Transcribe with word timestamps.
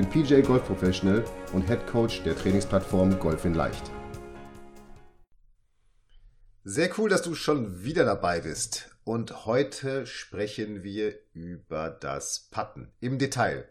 bin 0.00 0.08
PJ 0.08 0.40
Golf 0.40 0.64
Professional 0.64 1.22
und 1.52 1.66
Head 1.66 1.86
Coach 1.86 2.22
der 2.22 2.34
Trainingsplattform 2.34 3.18
Golf 3.18 3.44
in 3.44 3.52
Leicht. 3.52 3.90
Sehr 6.64 6.88
cool, 6.96 7.10
dass 7.10 7.20
du 7.20 7.34
schon 7.34 7.84
wieder 7.84 8.06
dabei 8.06 8.40
bist. 8.40 8.96
Und 9.04 9.44
heute 9.44 10.06
sprechen 10.06 10.82
wir 10.82 11.18
über 11.34 11.90
das 11.90 12.48
Putten 12.50 12.90
im 13.00 13.18
Detail. 13.18 13.68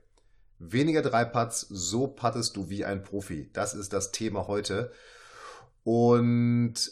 Weniger 0.59 1.02
drei 1.02 1.26
Putts, 1.26 1.62
so 1.62 2.08
puttest 2.08 2.55
du 2.55 2.70
wie 2.70 2.86
ein 2.86 3.02
Profi. 3.02 3.50
Das 3.53 3.73
ist 3.73 3.91
das 3.91 4.11
Thema 4.11 4.45
heute. 4.45 4.91
Und 5.84 6.91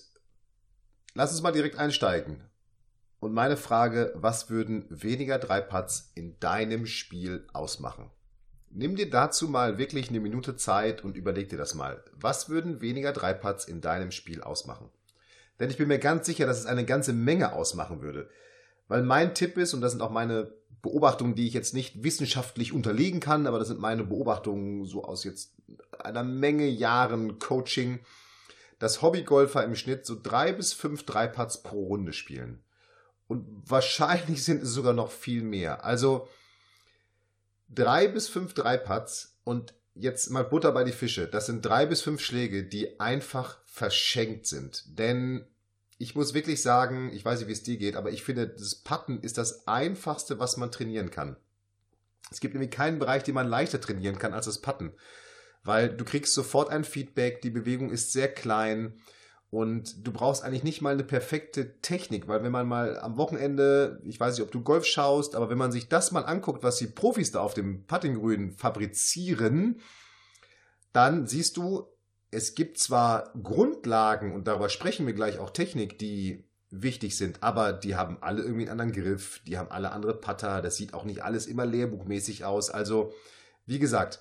lass 1.14 1.32
uns 1.32 1.44
mal 1.44 1.52
direkt 1.52 1.78
einsteigen. 1.78 2.44
Und 3.20 3.34
meine 3.34 3.58
Frage, 3.58 4.14
was 4.16 4.50
würden 4.50 4.86
weniger 4.90 5.38
drei 5.38 5.62
Putts 5.62 6.12
in 6.16 6.40
deinem 6.40 6.88
Spiel 6.88 7.46
ausmachen? 7.54 8.10
Nimm 8.78 8.96
dir 8.96 9.10
dazu 9.10 9.48
mal 9.48 9.80
wirklich 9.80 10.10
eine 10.10 10.20
Minute 10.20 10.56
Zeit 10.56 11.04
und 11.04 11.18
überleg 11.18 11.50
dir 11.50 11.58
das 11.58 11.74
mal. 11.74 12.04
Was 12.14 12.48
würden 12.48 12.80
weniger 12.80 13.12
drei 13.12 13.34
Putts 13.34 13.66
in 13.66 13.82
deinem 13.82 14.12
Spiel 14.12 14.42
ausmachen? 14.44 14.92
Denn 15.60 15.72
ich 15.72 15.78
bin 15.78 15.88
mir 15.88 15.98
ganz 15.98 16.28
sicher, 16.28 16.46
dass 16.46 16.60
es 16.60 16.68
eine 16.68 16.86
ganze 16.86 17.12
Menge 17.12 17.54
ausmachen 17.54 18.04
würde. 18.04 18.30
Weil 18.88 19.02
mein 19.02 19.34
Tipp 19.34 19.58
ist, 19.58 19.74
und 19.74 19.82
das 19.82 19.94
sind 19.94 20.02
auch 20.02 20.12
meine 20.12 20.54
Beobachtungen, 20.84 21.34
die 21.34 21.48
ich 21.48 21.56
jetzt 21.56 21.74
nicht 21.74 22.04
wissenschaftlich 22.04 22.72
unterlegen 22.72 23.20
kann, 23.20 23.48
aber 23.48 23.58
das 23.58 23.68
sind 23.70 23.80
meine 23.80 24.04
Beobachtungen 24.04 24.86
so 24.86 25.04
aus 25.04 25.24
jetzt 25.24 25.56
einer 25.98 26.24
Menge 26.24 26.68
Jahren 26.68 27.40
Coaching, 27.40 27.98
dass 28.78 29.02
Hobbygolfer 29.02 29.64
im 29.64 29.76
Schnitt 29.76 30.06
so 30.06 30.16
drei 30.22 30.54
bis 30.54 30.74
fünf 30.74 31.04
Dreipads 31.04 31.64
pro 31.64 31.88
Runde 31.88 32.14
spielen. 32.14 32.64
Und 33.28 33.44
wahrscheinlich 33.66 34.44
sind 34.44 34.62
es 34.62 34.70
sogar 34.70 34.94
noch 34.94 35.10
viel 35.10 35.42
mehr. 35.42 35.84
Also 35.84 36.28
drei 37.70 38.08
bis 38.08 38.28
fünf 38.28 38.54
Dreipads 38.54 39.38
und 39.44 39.74
jetzt 39.94 40.30
mal 40.30 40.44
Butter 40.44 40.72
bei 40.72 40.84
die 40.84 40.92
Fische. 40.92 41.28
Das 41.28 41.46
sind 41.46 41.66
drei 41.66 41.86
bis 41.86 42.02
fünf 42.02 42.22
Schläge, 42.22 42.64
die 42.64 43.00
einfach 43.00 43.58
verschenkt 43.66 44.46
sind. 44.46 44.84
Denn 44.98 45.46
ich 45.98 46.16
muss 46.16 46.34
wirklich 46.34 46.62
sagen, 46.62 47.12
ich 47.14 47.26
weiß 47.26 47.40
nicht, 47.40 47.48
wie 47.48 47.54
es 47.54 47.64
dir 47.64 47.78
geht, 47.78 47.96
aber 47.96 48.12
ich 48.12 48.24
finde, 48.24 48.48
das 48.48 48.76
Putten 48.76 49.22
ist 49.22 49.38
das 49.38 49.68
einfachste, 49.68 50.40
was 50.40 50.58
man 50.58 50.72
trainieren 50.72 51.10
kann. 51.10 51.38
Es 52.30 52.40
gibt 52.40 52.54
nämlich 52.54 52.72
keinen 52.72 53.00
Bereich, 53.00 53.24
den 53.24 53.36
man 53.36 53.48
leichter 53.48 53.82
trainieren 53.82 54.20
kann 54.20 54.34
als 54.34 54.46
das 54.46 54.62
Putten. 54.62 54.94
Weil 55.64 55.90
du 55.90 56.06
kriegst 56.06 56.34
sofort 56.34 56.70
ein 56.70 56.84
Feedback, 56.84 57.42
die 57.42 57.50
Bewegung 57.50 57.90
ist 57.90 58.14
sehr 58.14 58.32
klein 58.32 59.02
und 59.50 60.06
du 60.06 60.12
brauchst 60.12 60.44
eigentlich 60.44 60.64
nicht 60.64 60.82
mal 60.82 60.94
eine 60.94 61.04
perfekte 61.04 61.80
Technik, 61.82 62.28
weil 62.28 62.44
wenn 62.44 62.52
man 62.52 62.68
mal 62.68 63.00
am 63.00 63.18
Wochenende, 63.18 64.02
ich 64.06 64.20
weiß 64.20 64.36
nicht, 64.36 64.46
ob 64.46 64.52
du 64.52 64.62
Golf 64.62 64.86
schaust, 64.86 65.36
aber 65.36 65.50
wenn 65.50 65.58
man 65.58 65.72
sich 65.72 65.88
das 65.88 66.12
mal 66.12 66.26
anguckt, 66.26 66.64
was 66.64 66.78
die 66.78 66.88
Profis 66.88 67.32
da 67.32 67.40
auf 67.40 67.54
dem 67.54 67.86
Puttinggrün 67.86 68.52
fabrizieren, 68.52 69.80
dann 70.92 71.28
siehst 71.28 71.56
du, 71.56 71.88
es 72.30 72.56
gibt 72.56 72.78
zwar 72.78 73.32
Grundlagen 73.42 74.34
und 74.34 74.48
darüber 74.48 74.68
sprechen 74.68 75.06
wir 75.06 75.14
gleich 75.14 75.40
auch 75.40 75.52
Technik, 75.52 75.98
die 75.98 76.44
wichtig 76.70 77.16
sind, 77.16 77.42
aber 77.42 77.72
die 77.72 77.96
haben 77.96 78.18
alle 78.20 78.42
irgendwie 78.42 78.64
einen 78.68 78.82
anderen 78.82 78.92
Griff, 78.92 79.40
die 79.48 79.58
haben 79.58 79.72
alle 79.72 79.94
andere 79.94 80.20
Putter, 80.20 80.62
das 80.62 80.76
sieht 80.76 80.94
auch 80.94 81.06
nicht 81.06 81.24
alles 81.24 81.46
immer 81.46 81.66
lehrbuchmäßig 81.66 82.44
aus. 82.44 82.70
Also, 82.70 83.14
wie 83.66 83.80
gesagt, 83.80 84.20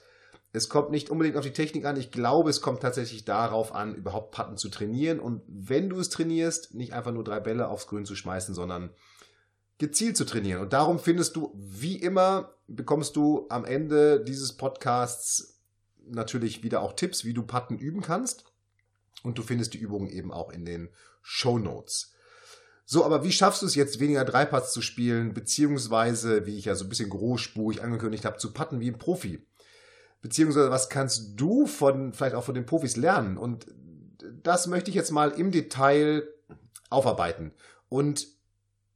es 0.56 0.70
kommt 0.70 0.90
nicht 0.90 1.10
unbedingt 1.10 1.36
auf 1.36 1.44
die 1.44 1.52
Technik 1.52 1.84
an. 1.84 1.98
Ich 1.98 2.10
glaube, 2.10 2.48
es 2.48 2.62
kommt 2.62 2.80
tatsächlich 2.80 3.26
darauf 3.26 3.74
an, 3.74 3.94
überhaupt 3.94 4.34
Putten 4.34 4.56
zu 4.56 4.70
trainieren. 4.70 5.20
Und 5.20 5.42
wenn 5.46 5.90
du 5.90 6.00
es 6.00 6.08
trainierst, 6.08 6.74
nicht 6.74 6.94
einfach 6.94 7.12
nur 7.12 7.24
drei 7.24 7.40
Bälle 7.40 7.68
aufs 7.68 7.86
Grün 7.86 8.06
zu 8.06 8.16
schmeißen, 8.16 8.54
sondern 8.54 8.88
gezielt 9.76 10.16
zu 10.16 10.24
trainieren. 10.24 10.62
Und 10.62 10.72
darum 10.72 10.98
findest 10.98 11.36
du, 11.36 11.52
wie 11.54 11.96
immer, 11.96 12.54
bekommst 12.68 13.16
du 13.16 13.44
am 13.50 13.66
Ende 13.66 14.24
dieses 14.24 14.54
Podcasts 14.54 15.60
natürlich 16.06 16.62
wieder 16.62 16.80
auch 16.80 16.94
Tipps, 16.94 17.26
wie 17.26 17.34
du 17.34 17.42
Putten 17.42 17.76
üben 17.76 18.00
kannst. 18.00 18.44
Und 19.22 19.36
du 19.36 19.42
findest 19.42 19.74
die 19.74 19.78
Übungen 19.78 20.08
eben 20.08 20.32
auch 20.32 20.50
in 20.50 20.64
den 20.64 20.88
Show 21.20 21.58
Notes. 21.58 22.14
So, 22.86 23.04
aber 23.04 23.24
wie 23.24 23.32
schaffst 23.32 23.60
du 23.60 23.66
es 23.66 23.74
jetzt, 23.74 24.00
weniger 24.00 24.24
Dreipads 24.24 24.72
zu 24.72 24.80
spielen, 24.80 25.34
beziehungsweise, 25.34 26.46
wie 26.46 26.56
ich 26.56 26.64
ja 26.64 26.74
so 26.74 26.86
ein 26.86 26.88
bisschen 26.88 27.10
großspurig 27.10 27.82
angekündigt 27.82 28.24
habe, 28.24 28.38
zu 28.38 28.54
putten 28.54 28.80
wie 28.80 28.90
ein 28.90 28.98
Profi? 28.98 29.44
Beziehungsweise 30.26 30.72
was 30.72 30.88
kannst 30.88 31.34
du 31.36 31.66
von, 31.66 32.12
vielleicht 32.12 32.34
auch 32.34 32.42
von 32.42 32.56
den 32.56 32.66
Profis 32.66 32.96
lernen? 32.96 33.38
Und 33.38 33.68
das 34.42 34.66
möchte 34.66 34.90
ich 34.90 34.96
jetzt 34.96 35.12
mal 35.12 35.30
im 35.30 35.52
Detail 35.52 36.26
aufarbeiten. 36.90 37.52
Und 37.88 38.26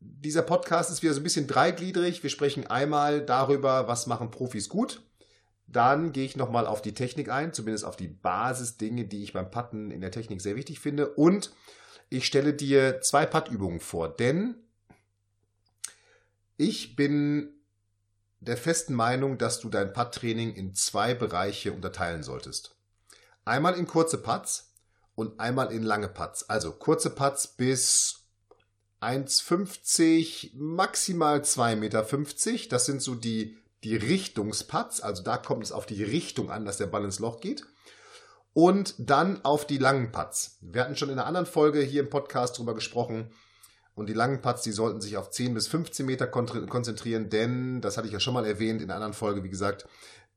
dieser 0.01 0.43
Podcast 0.43 0.91
ist 0.91 1.05
wieder 1.05 1.15
so 1.15 1.21
ein 1.21 1.23
bisschen 1.23 1.47
dreigliedrig. 1.47 2.25
Wir 2.25 2.31
sprechen 2.31 2.67
einmal 2.67 3.25
darüber, 3.25 3.87
was 3.87 4.09
machen 4.09 4.33
Profis 4.33 4.69
gut. 4.69 5.03
Dann 5.69 6.11
gehe 6.11 6.25
ich 6.25 6.35
nochmal 6.35 6.67
auf 6.67 6.83
die 6.83 6.95
Technik 6.95 7.31
ein, 7.31 7.53
zumindest 7.53 7.85
auf 7.85 7.95
die 7.95 8.09
Basisdinge, 8.09 9.05
die 9.05 9.23
ich 9.23 9.33
beim 9.33 9.53
Putten 9.53 9.93
in 9.93 10.01
der 10.01 10.11
Technik 10.11 10.41
sehr 10.41 10.57
wichtig 10.57 10.81
finde. 10.81 11.11
Und 11.11 11.53
ich 12.09 12.27
stelle 12.27 12.55
dir 12.55 13.03
zwei 13.03 13.25
Puttübungen 13.25 13.79
vor, 13.79 14.09
denn 14.09 14.57
ich 16.57 16.97
bin 16.97 17.60
der 18.41 18.57
festen 18.57 18.95
Meinung, 18.95 19.39
dass 19.39 19.61
du 19.61 19.69
dein 19.69 19.93
Putt-Training 19.93 20.55
in 20.55 20.75
zwei 20.75 21.15
Bereiche 21.15 21.73
unterteilen 21.73 22.23
solltest. 22.23 22.75
Einmal 23.45 23.75
in 23.75 23.87
kurze 23.87 24.19
Putts 24.19 24.75
und 25.15 25.39
einmal 25.39 25.73
in 25.73 25.83
lange 25.83 26.09
Putts. 26.09 26.49
Also 26.49 26.73
kurze 26.73 27.11
Putts 27.11 27.47
bis 27.47 28.21
1,50, 29.01 30.53
maximal 30.55 31.41
2,50 31.41 31.77
Meter. 31.77 32.07
Das 32.71 32.87
sind 32.87 33.03
so 33.03 33.15
die, 33.15 33.59
die 33.85 33.97
Richtungsputts. 33.97 35.01
Also 35.01 35.23
da 35.23 35.37
kommt 35.37 35.65
es 35.65 35.73
auf 35.73 35.87
die 35.87 36.03
Richtung 36.03 36.51
an, 36.51 36.65
dass 36.65 36.79
der 36.79 36.87
Ball 36.87 37.05
ins 37.05 37.19
Loch 37.19 37.41
geht. 37.41 37.65
Und 38.53 38.95
dann 38.99 39.45
auf 39.45 39.67
die 39.67 39.79
langen 39.79 40.13
Putts. 40.13 40.59
Wir 40.61 40.83
hatten 40.83 40.97
schon 40.97 41.09
in 41.09 41.19
einer 41.19 41.27
anderen 41.27 41.47
Folge 41.47 41.81
hier 41.81 42.01
im 42.01 42.11
Podcast 42.11 42.59
drüber 42.59 42.75
gesprochen, 42.75 43.31
und 44.01 44.09
die 44.09 44.15
langen 44.15 44.41
Putts, 44.41 44.63
die 44.63 44.73
sollten 44.73 45.01
sich 45.01 45.17
auf 45.19 45.31
10 45.31 45.55
bis 45.55 45.69
15 45.69 46.07
Meter 46.07 46.27
konzentrieren, 46.27 47.29
denn, 47.29 47.81
das 47.83 47.97
hatte 47.97 48.07
ich 48.07 48.13
ja 48.13 48.19
schon 48.21 48.35
mal 48.35 48.47
erwähnt 48.47 48.81
in 48.81 48.91
einer 48.91 48.97
anderen 48.97 49.13
Folge, 49.13 49.45
wie 49.45 49.51
gesagt, 49.51 49.87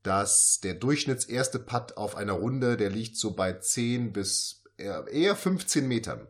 dass 0.04 0.60
der 0.62 0.74
durchschnittserste 0.74 1.60
Putt 1.60 1.96
auf 1.96 2.18
einer 2.18 2.34
Runde, 2.34 2.76
der 2.76 2.90
liegt 2.90 3.16
so 3.18 3.32
bei 3.32 3.54
10 3.54 4.12
bis 4.12 4.64
eher 4.78 5.36
15 5.36 5.88
Metern. 5.88 6.28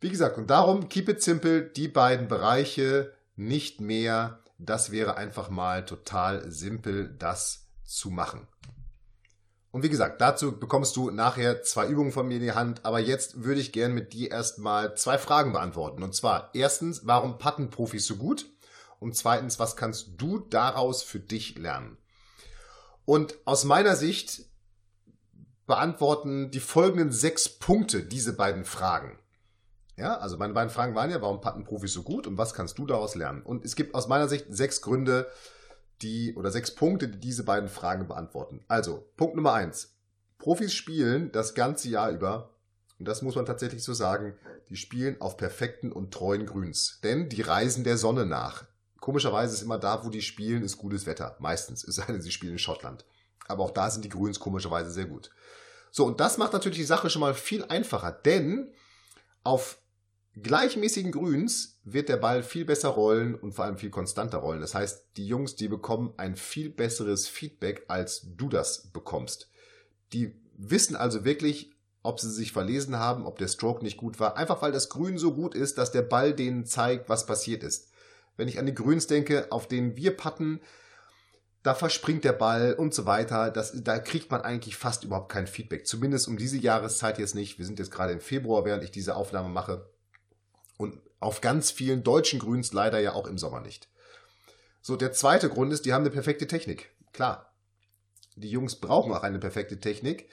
Wie 0.00 0.10
gesagt, 0.10 0.36
und 0.36 0.50
darum, 0.50 0.88
keep 0.90 1.08
it 1.08 1.22
simple, 1.22 1.62
die 1.62 1.88
beiden 1.88 2.28
Bereiche, 2.28 3.14
nicht 3.36 3.80
mehr. 3.80 4.40
Das 4.58 4.90
wäre 4.90 5.16
einfach 5.16 5.48
mal 5.48 5.86
total 5.86 6.50
simpel, 6.50 7.14
das 7.18 7.68
zu 7.84 8.10
machen. 8.10 8.46
Und 9.78 9.84
wie 9.84 9.90
gesagt, 9.90 10.20
dazu 10.20 10.58
bekommst 10.58 10.96
du 10.96 11.12
nachher 11.12 11.62
zwei 11.62 11.86
Übungen 11.86 12.10
von 12.10 12.26
mir 12.26 12.38
in 12.38 12.42
die 12.42 12.50
Hand. 12.50 12.84
Aber 12.84 12.98
jetzt 12.98 13.44
würde 13.44 13.60
ich 13.60 13.70
gerne 13.70 13.94
mit 13.94 14.12
dir 14.12 14.32
erstmal 14.32 14.96
zwei 14.96 15.18
Fragen 15.18 15.52
beantworten. 15.52 16.02
Und 16.02 16.16
zwar 16.16 16.50
erstens, 16.52 17.06
warum 17.06 17.38
patten 17.38 17.70
Profis 17.70 18.04
so 18.04 18.16
gut? 18.16 18.46
Und 18.98 19.14
zweitens, 19.14 19.60
was 19.60 19.76
kannst 19.76 20.14
du 20.16 20.40
daraus 20.40 21.04
für 21.04 21.20
dich 21.20 21.56
lernen? 21.56 21.96
Und 23.04 23.36
aus 23.44 23.62
meiner 23.62 23.94
Sicht 23.94 24.46
beantworten 25.68 26.50
die 26.50 26.58
folgenden 26.58 27.12
sechs 27.12 27.48
Punkte 27.48 28.02
diese 28.02 28.32
beiden 28.32 28.64
Fragen. 28.64 29.16
Ja, 29.96 30.18
also 30.18 30.38
meine 30.38 30.54
beiden 30.54 30.70
Fragen 30.70 30.96
waren 30.96 31.12
ja, 31.12 31.22
warum 31.22 31.40
patten 31.40 31.62
Profis 31.62 31.92
so 31.92 32.02
gut 32.02 32.26
und 32.26 32.36
was 32.36 32.52
kannst 32.52 32.78
du 32.78 32.84
daraus 32.84 33.14
lernen? 33.14 33.42
Und 33.42 33.64
es 33.64 33.76
gibt 33.76 33.94
aus 33.94 34.08
meiner 34.08 34.26
Sicht 34.26 34.46
sechs 34.48 34.82
Gründe, 34.82 35.28
die 36.02 36.34
oder 36.34 36.50
sechs 36.50 36.74
Punkte, 36.74 37.08
die 37.08 37.18
diese 37.18 37.44
beiden 37.44 37.68
Fragen 37.68 38.08
beantworten. 38.08 38.64
Also, 38.68 39.08
Punkt 39.16 39.36
Nummer 39.36 39.54
eins. 39.54 39.94
Profis 40.38 40.72
spielen 40.72 41.32
das 41.32 41.54
ganze 41.54 41.88
Jahr 41.88 42.10
über, 42.10 42.54
und 42.98 43.06
das 43.06 43.22
muss 43.22 43.36
man 43.36 43.46
tatsächlich 43.46 43.82
so 43.82 43.92
sagen, 43.92 44.34
die 44.68 44.76
spielen 44.76 45.20
auf 45.20 45.36
perfekten 45.36 45.92
und 45.92 46.12
treuen 46.12 46.46
Grüns. 46.46 47.00
Denn 47.02 47.28
die 47.28 47.42
reisen 47.42 47.84
der 47.84 47.96
Sonne 47.96 48.26
nach. 48.26 48.64
Komischerweise 49.00 49.54
ist 49.54 49.62
immer 49.62 49.78
da, 49.78 50.04
wo 50.04 50.10
die 50.10 50.22
spielen, 50.22 50.62
ist 50.62 50.78
gutes 50.78 51.06
Wetter. 51.06 51.36
Meistens. 51.38 51.84
Es 51.84 51.96
sei 51.96 52.06
denn, 52.06 52.20
sie 52.20 52.32
spielen 52.32 52.52
in 52.52 52.58
Schottland. 52.58 53.04
Aber 53.46 53.64
auch 53.64 53.70
da 53.70 53.90
sind 53.90 54.04
die 54.04 54.10
Grüns 54.10 54.40
komischerweise 54.40 54.90
sehr 54.90 55.06
gut. 55.06 55.30
So, 55.90 56.04
und 56.04 56.20
das 56.20 56.38
macht 56.38 56.52
natürlich 56.52 56.78
die 56.78 56.84
Sache 56.84 57.08
schon 57.08 57.20
mal 57.20 57.34
viel 57.34 57.64
einfacher, 57.64 58.12
denn 58.12 58.72
auf 59.44 59.78
gleichmäßigen 60.42 61.12
Grüns 61.12 61.80
wird 61.84 62.08
der 62.08 62.16
Ball 62.16 62.42
viel 62.42 62.64
besser 62.64 62.88
rollen 62.88 63.34
und 63.34 63.52
vor 63.52 63.64
allem 63.64 63.78
viel 63.78 63.90
konstanter 63.90 64.38
rollen. 64.38 64.60
Das 64.60 64.74
heißt, 64.74 65.06
die 65.16 65.26
Jungs, 65.26 65.56
die 65.56 65.68
bekommen 65.68 66.12
ein 66.16 66.36
viel 66.36 66.70
besseres 66.70 67.28
Feedback, 67.28 67.84
als 67.88 68.26
du 68.36 68.48
das 68.48 68.90
bekommst. 68.92 69.50
Die 70.12 70.34
wissen 70.56 70.96
also 70.96 71.24
wirklich, 71.24 71.72
ob 72.02 72.20
sie 72.20 72.30
sich 72.30 72.52
verlesen 72.52 72.98
haben, 72.98 73.26
ob 73.26 73.38
der 73.38 73.48
Stroke 73.48 73.84
nicht 73.84 73.96
gut 73.96 74.20
war. 74.20 74.36
Einfach 74.36 74.62
weil 74.62 74.72
das 74.72 74.88
Grün 74.88 75.18
so 75.18 75.34
gut 75.34 75.54
ist, 75.54 75.78
dass 75.78 75.92
der 75.92 76.02
Ball 76.02 76.32
denen 76.32 76.64
zeigt, 76.64 77.08
was 77.08 77.26
passiert 77.26 77.62
ist. 77.62 77.90
Wenn 78.36 78.48
ich 78.48 78.58
an 78.58 78.66
die 78.66 78.74
Grüns 78.74 79.06
denke, 79.06 79.50
auf 79.50 79.66
denen 79.66 79.96
wir 79.96 80.16
patten, 80.16 80.60
da 81.62 81.74
verspringt 81.74 82.24
der 82.24 82.32
Ball 82.32 82.74
und 82.74 82.94
so 82.94 83.04
weiter. 83.04 83.50
Das, 83.50 83.72
da 83.82 83.98
kriegt 83.98 84.30
man 84.30 84.42
eigentlich 84.42 84.76
fast 84.76 85.04
überhaupt 85.04 85.30
kein 85.30 85.46
Feedback. 85.46 85.86
Zumindest 85.86 86.28
um 86.28 86.36
diese 86.36 86.56
Jahreszeit 86.56 87.18
jetzt 87.18 87.34
nicht. 87.34 87.58
Wir 87.58 87.66
sind 87.66 87.78
jetzt 87.78 87.90
gerade 87.90 88.12
im 88.12 88.20
Februar, 88.20 88.64
während 88.64 88.84
ich 88.84 88.90
diese 88.90 89.16
Aufnahme 89.16 89.48
mache. 89.48 89.90
Und 90.78 90.98
auf 91.20 91.42
ganz 91.42 91.70
vielen 91.70 92.02
deutschen 92.02 92.38
Grüns 92.38 92.72
leider 92.72 92.98
ja 93.00 93.12
auch 93.12 93.26
im 93.26 93.36
Sommer 93.36 93.60
nicht. 93.60 93.88
So, 94.80 94.96
der 94.96 95.12
zweite 95.12 95.50
Grund 95.50 95.72
ist, 95.72 95.84
die 95.84 95.92
haben 95.92 96.02
eine 96.02 96.10
perfekte 96.10 96.46
Technik. 96.46 96.94
Klar. 97.12 97.52
Die 98.36 98.50
Jungs 98.50 98.76
brauchen 98.76 99.12
auch 99.12 99.22
eine 99.22 99.38
perfekte 99.38 99.80
Technik. 99.80 100.30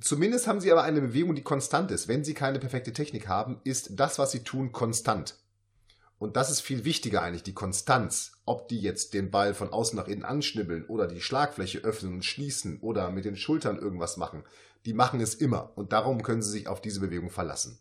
Zumindest 0.00 0.46
haben 0.46 0.60
sie 0.60 0.70
aber 0.70 0.84
eine 0.84 1.00
Bewegung, 1.00 1.34
die 1.34 1.42
konstant 1.42 1.90
ist. 1.90 2.06
Wenn 2.06 2.24
sie 2.24 2.34
keine 2.34 2.60
perfekte 2.60 2.92
Technik 2.92 3.26
haben, 3.26 3.60
ist 3.64 3.98
das, 3.98 4.18
was 4.18 4.30
sie 4.30 4.44
tun, 4.44 4.70
konstant. 4.70 5.36
Und 6.18 6.36
das 6.36 6.50
ist 6.50 6.60
viel 6.60 6.84
wichtiger 6.84 7.22
eigentlich, 7.22 7.42
die 7.42 7.54
Konstanz. 7.54 8.32
Ob 8.44 8.68
die 8.68 8.80
jetzt 8.80 9.14
den 9.14 9.30
Ball 9.30 9.54
von 9.54 9.72
außen 9.72 9.96
nach 9.96 10.06
innen 10.06 10.24
anschnibbeln 10.24 10.84
oder 10.86 11.08
die 11.08 11.20
Schlagfläche 11.20 11.78
öffnen 11.78 12.14
und 12.14 12.24
schließen 12.24 12.78
oder 12.80 13.10
mit 13.10 13.24
den 13.24 13.36
Schultern 13.36 13.78
irgendwas 13.78 14.16
machen. 14.16 14.44
Die 14.86 14.92
machen 14.92 15.20
es 15.20 15.34
immer 15.34 15.72
und 15.76 15.92
darum 15.92 16.22
können 16.22 16.42
sie 16.42 16.50
sich 16.50 16.68
auf 16.68 16.80
diese 16.80 17.00
Bewegung 17.00 17.30
verlassen. 17.30 17.78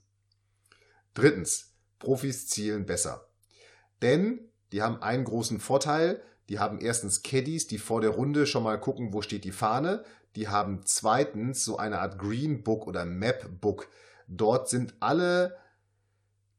Drittens, 1.13 1.73
Profis 1.99 2.47
zielen 2.47 2.85
besser. 2.85 3.27
Denn 4.01 4.39
die 4.71 4.81
haben 4.81 5.01
einen 5.01 5.25
großen 5.25 5.59
Vorteil. 5.59 6.21
Die 6.47 6.59
haben 6.59 6.79
erstens 6.79 7.21
Caddies, 7.21 7.67
die 7.67 7.77
vor 7.77 8.01
der 8.01 8.11
Runde 8.11 8.45
schon 8.45 8.63
mal 8.63 8.79
gucken, 8.79 9.13
wo 9.13 9.21
steht 9.21 9.43
die 9.43 9.51
Fahne. 9.51 10.03
Die 10.35 10.47
haben 10.47 10.81
zweitens 10.85 11.65
so 11.65 11.77
eine 11.77 11.99
Art 11.99 12.19
Green 12.19 12.63
Book 12.63 12.87
oder 12.87 13.05
Map 13.05 13.61
Book. 13.61 13.87
Dort 14.27 14.69
sind 14.69 14.93
alle 14.99 15.57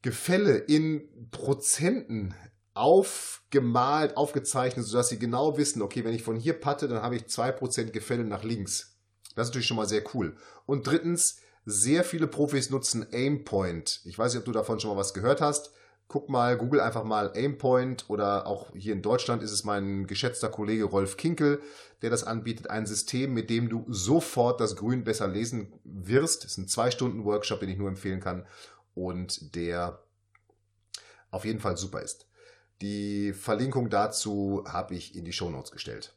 Gefälle 0.01 0.57
in 0.57 1.29
Prozenten 1.31 2.33
aufgemalt, 2.73 4.17
aufgezeichnet, 4.17 4.85
sodass 4.85 5.09
sie 5.09 5.19
genau 5.19 5.57
wissen, 5.57 5.81
okay, 5.81 6.03
wenn 6.03 6.13
ich 6.13 6.23
von 6.23 6.37
hier 6.37 6.53
patte, 6.53 6.87
dann 6.87 7.01
habe 7.01 7.15
ich 7.15 7.23
2% 7.23 7.91
Gefälle 7.91 8.23
nach 8.23 8.43
links. 8.43 8.97
Das 9.35 9.47
ist 9.47 9.49
natürlich 9.51 9.67
schon 9.67 9.77
mal 9.77 9.87
sehr 9.87 10.03
cool. 10.13 10.35
Und 10.65 10.87
drittens, 10.87 11.37
sehr 11.65 12.03
viele 12.03 12.27
Profis 12.27 12.69
nutzen 12.69 13.05
Aimpoint. 13.11 14.01
Ich 14.05 14.17
weiß 14.17 14.33
nicht, 14.33 14.39
ob 14.39 14.45
du 14.45 14.51
davon 14.51 14.79
schon 14.79 14.91
mal 14.91 14.99
was 14.99 15.13
gehört 15.13 15.41
hast. 15.41 15.71
Guck 16.07 16.27
mal, 16.27 16.57
google 16.57 16.81
einfach 16.81 17.03
mal 17.03 17.31
Aimpoint 17.33 18.09
oder 18.09 18.45
auch 18.45 18.71
hier 18.75 18.93
in 18.93 19.01
Deutschland 19.01 19.43
ist 19.43 19.51
es 19.51 19.63
mein 19.63 20.07
geschätzter 20.07 20.49
Kollege 20.49 20.83
Rolf 20.83 21.15
Kinkel, 21.15 21.61
der 22.01 22.09
das 22.09 22.25
anbietet. 22.25 22.69
Ein 22.69 22.85
System, 22.85 23.33
mit 23.33 23.49
dem 23.49 23.69
du 23.69 23.85
sofort 23.87 24.59
das 24.59 24.75
Grün 24.75 25.03
besser 25.03 25.27
lesen 25.27 25.71
wirst. 25.83 26.43
Das 26.43 26.51
ist 26.51 26.57
ein 26.57 26.67
zwei 26.67 26.91
Stunden 26.91 27.23
Workshop, 27.23 27.61
den 27.61 27.69
ich 27.69 27.77
nur 27.77 27.87
empfehlen 27.87 28.19
kann 28.19 28.45
und 28.93 29.55
der 29.55 30.03
auf 31.29 31.45
jeden 31.45 31.59
Fall 31.59 31.77
super 31.77 32.01
ist. 32.01 32.27
Die 32.81 33.31
Verlinkung 33.33 33.89
dazu 33.89 34.63
habe 34.67 34.95
ich 34.95 35.15
in 35.15 35.23
die 35.23 35.33
Show 35.33 35.49
Notes 35.49 35.71
gestellt. 35.71 36.13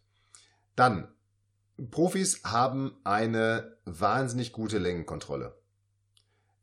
Dann, 0.75 1.14
Profis 1.91 2.43
haben 2.45 2.97
eine 3.05 3.77
wahnsinnig 3.85 4.53
gute 4.53 4.79
Längenkontrolle. 4.79 5.55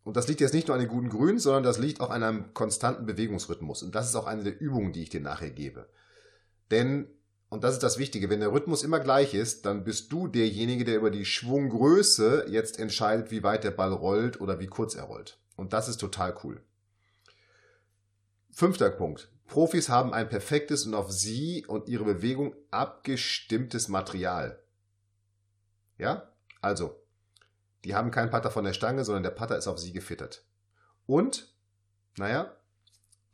Und 0.04 0.18
das 0.18 0.28
liegt 0.28 0.42
jetzt 0.42 0.54
nicht 0.54 0.68
nur 0.68 0.76
an 0.76 0.82
den 0.82 0.90
guten 0.90 1.10
Grün, 1.10 1.38
sondern 1.38 1.64
das 1.64 1.78
liegt 1.78 2.02
auch 2.02 2.10
an 2.10 2.24
einem 2.24 2.54
konstanten 2.54 3.06
Bewegungsrhythmus. 3.06 3.84
Und 3.84 3.94
das 3.94 4.08
ist 4.08 4.16
auch 4.16 4.26
eine 4.26 4.44
der 4.44 4.60
Übungen, 4.60 4.94
die 4.94 5.04
ich 5.04 5.10
dir 5.10 5.22
nachher 5.22 5.52
gebe. 5.52 5.88
Denn, 6.72 7.08
und 7.50 7.64
das 7.64 7.74
ist 7.74 7.84
das 7.84 7.98
Wichtige, 7.98 8.30
wenn 8.30 8.40
der 8.40 8.52
Rhythmus 8.52 8.84
immer 8.84 9.00
gleich 9.00 9.34
ist, 9.34 9.66
dann 9.66 9.84
bist 9.84 10.12
du 10.12 10.28
derjenige, 10.28 10.86
der 10.86 10.96
über 10.96 11.12
die 11.12 11.26
Schwunggröße 11.26 12.46
jetzt 12.48 12.80
entscheidet, 12.80 13.30
wie 13.30 13.44
weit 13.44 13.64
der 13.64 13.72
Ball 13.72 13.92
rollt 13.92 14.42
oder 14.42 14.60
wie 14.60 14.68
kurz 14.68 14.96
er 14.96 15.04
rollt. 15.04 15.38
Und 15.56 15.74
das 15.74 15.88
ist 15.88 15.98
total 15.98 16.36
cool. 16.44 16.62
Fünfter 18.50 18.90
Punkt. 18.90 19.30
Profis 19.46 19.90
haben 19.90 20.14
ein 20.14 20.30
perfektes 20.30 20.86
und 20.86 20.94
auf 20.94 21.12
sie 21.12 21.66
und 21.68 21.90
ihre 21.90 22.06
Bewegung 22.06 22.56
abgestimmtes 22.72 23.90
Material. 23.90 24.58
Ja? 26.02 26.34
Also, 26.62 27.00
die 27.86 27.96
haben 27.96 28.12
keinen 28.12 28.32
Putter 28.32 28.52
von 28.52 28.66
der 28.66 28.74
Stange, 28.74 29.06
sondern 29.06 29.24
der 29.24 29.32
Putter 29.32 29.58
ist 29.58 29.68
auf 29.68 29.80
sie 29.80 29.94
gefittert. 29.94 30.44
Und, 31.06 31.54
naja, 32.18 32.56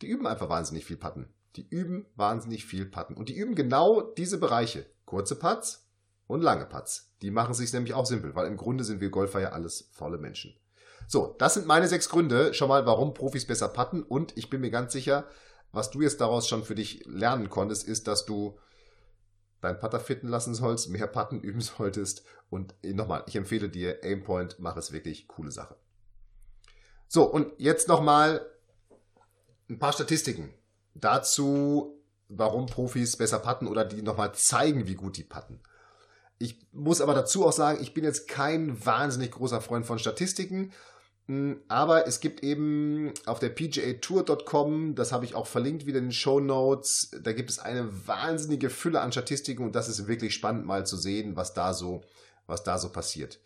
die 0.02 0.08
üben 0.08 0.28
einfach 0.28 0.50
wahnsinnig 0.50 0.86
viel 0.86 0.98
Putten. 0.98 1.34
Die 1.56 1.68
üben 1.68 2.06
wahnsinnig 2.16 2.66
viel 2.66 2.86
Putten. 2.86 3.16
Und 3.16 3.30
die 3.30 3.36
üben 3.36 3.56
genau 3.56 4.02
diese 4.02 4.38
Bereiche. 4.38 4.86
Kurze 5.06 5.38
Putts 5.38 5.90
und 6.28 6.42
lange 6.42 6.66
Putts. 6.66 7.14
Die 7.22 7.32
machen 7.32 7.54
sich 7.54 7.72
nämlich 7.72 7.94
auch 7.94 8.06
simpel, 8.06 8.36
weil 8.36 8.48
im 8.48 8.58
Grunde 8.58 8.84
sind 8.84 9.00
wir 9.00 9.10
Golfer 9.10 9.40
ja 9.40 9.50
alles 9.54 9.90
faule 9.94 10.18
Menschen. 10.18 10.54
So, 11.08 11.36
das 11.40 11.54
sind 11.54 11.68
meine 11.68 11.88
sechs 11.88 12.10
Gründe 12.10 12.54
schon 12.54 12.68
mal, 12.68 12.86
warum 12.86 13.14
Profis 13.14 13.48
besser 13.48 13.70
putten. 13.70 14.04
Und 14.04 14.38
ich 14.38 14.50
bin 14.50 14.60
mir 14.60 14.72
ganz 14.72 14.92
sicher, 14.92 15.26
was 15.72 15.90
du 15.90 16.02
jetzt 16.02 16.20
daraus 16.20 16.50
schon 16.50 16.64
für 16.66 16.76
dich 16.76 17.06
lernen 17.06 17.50
konntest, 17.50 17.88
ist, 17.88 18.08
dass 18.08 18.26
du 18.26 18.60
dein 19.62 19.80
Putter 19.80 20.00
fitten 20.00 20.28
lassen 20.28 20.54
sollst, 20.54 20.90
mehr 20.90 21.08
Putten 21.08 21.42
üben 21.42 21.62
solltest. 21.62 22.24
Und 22.50 22.76
nochmal, 22.84 23.24
ich 23.28 23.36
empfehle 23.36 23.70
dir 23.70 24.00
Aimpoint, 24.04 24.58
mach 24.60 24.78
es 24.78 24.92
wirklich, 24.92 25.28
coole 25.28 25.52
Sache. 25.52 25.76
So, 27.08 27.24
und 27.24 27.54
jetzt 27.58 27.88
nochmal 27.88 28.46
ein 29.70 29.80
paar 29.80 29.94
Statistiken 29.94 30.54
dazu, 30.94 32.02
warum 32.30 32.66
Profis 32.66 33.18
besser 33.18 33.40
putten 33.40 33.68
oder 33.68 33.86
die 33.86 34.02
nochmal 34.02 34.34
zeigen, 34.34 34.88
wie 34.88 34.96
gut 34.96 35.18
die 35.18 35.24
putten. 35.24 35.62
Ich 36.40 36.68
muss 36.72 37.02
aber 37.02 37.14
dazu 37.14 37.46
auch 37.46 37.54
sagen, 37.54 37.82
ich 37.82 37.94
bin 37.94 38.04
jetzt 38.04 38.28
kein 38.28 38.86
wahnsinnig 38.86 39.32
großer 39.32 39.62
Freund 39.62 39.86
von 39.86 40.00
Statistiken 40.00 40.72
aber 41.68 42.08
es 42.08 42.22
gibt 42.22 42.42
eben 42.42 43.14
auf 43.26 43.40
der 43.40 43.50
pgatour.com, 43.50 44.96
das 44.96 45.12
habe 45.12 45.26
ich 45.26 45.36
auch 45.36 45.46
verlinkt 45.46 45.86
wieder 45.86 46.00
in 46.00 46.06
den 46.06 46.12
Show 46.14 46.40
Notes, 46.40 47.12
da 47.22 47.34
gibt 47.34 47.50
es 47.50 47.60
eine 47.60 48.08
wahnsinnige 48.08 48.70
Fülle 48.70 49.02
an 49.02 49.12
Statistiken 49.12 49.66
und 49.66 49.76
das 49.76 49.90
ist 49.90 50.08
wirklich 50.08 50.34
spannend 50.34 50.66
mal 50.66 50.86
zu 50.86 50.96
sehen, 50.96 51.36
was 51.36 51.54
da 51.54 51.74
so, 51.74 52.02
was 52.46 52.64
da 52.64 52.78
so 52.78 52.90
passiert. 52.90 53.42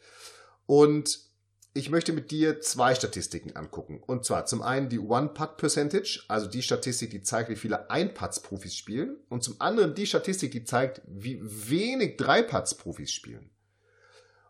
Und 0.67 1.31
ich 1.73 1.89
möchte 1.89 2.13
mit 2.13 2.31
dir 2.31 2.59
zwei 2.59 2.93
Statistiken 2.93 3.55
angucken. 3.55 4.03
Und 4.05 4.25
zwar 4.25 4.45
zum 4.45 4.61
einen 4.61 4.89
die 4.89 4.99
One-Putt-Percentage, 4.99 6.23
also 6.27 6.47
die 6.47 6.61
Statistik, 6.61 7.11
die 7.11 7.23
zeigt, 7.23 7.49
wie 7.49 7.55
viele 7.55 7.89
Ein-Putts-Profis 7.89 8.75
spielen. 8.75 9.17
Und 9.29 9.43
zum 9.43 9.55
anderen 9.59 9.95
die 9.95 10.05
Statistik, 10.05 10.51
die 10.51 10.65
zeigt, 10.65 11.01
wie 11.07 11.39
wenig 11.41 12.17
Drei-Putts-Profis 12.17 13.11
spielen. 13.11 13.49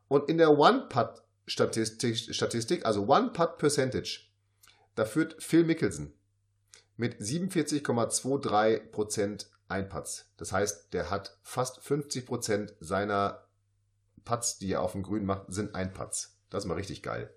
Und 0.08 0.30
in 0.30 0.40
der 0.40 0.58
One-Putt 0.58 1.22
Statistik, 1.48 2.34
Statistik 2.34 2.86
also 2.86 3.08
One 3.08 3.32
Putt 3.32 3.58
Percentage. 3.58 4.28
Da 4.96 5.06
führt 5.06 5.42
Phil 5.42 5.64
Mickelson 5.64 6.14
mit 6.98 7.20
47,23% 7.20 9.46
Einputts. 9.68 10.32
Das 10.38 10.52
heißt, 10.52 10.94
der 10.94 11.10
hat 11.10 11.40
fast 11.42 11.80
50% 11.80 12.76
seiner 12.80 13.48
Putts, 14.26 14.60
die 14.60 14.74
er 14.74 14.82
auf 14.82 14.92
dem 14.92 15.02
Grün 15.04 15.26
macht, 15.26 15.52
sind 15.52 15.74
Einputts. 15.74 16.38
Das 16.50 16.64
ist 16.64 16.68
mal 16.68 16.76
richtig 16.76 17.02
geil. 17.02 17.34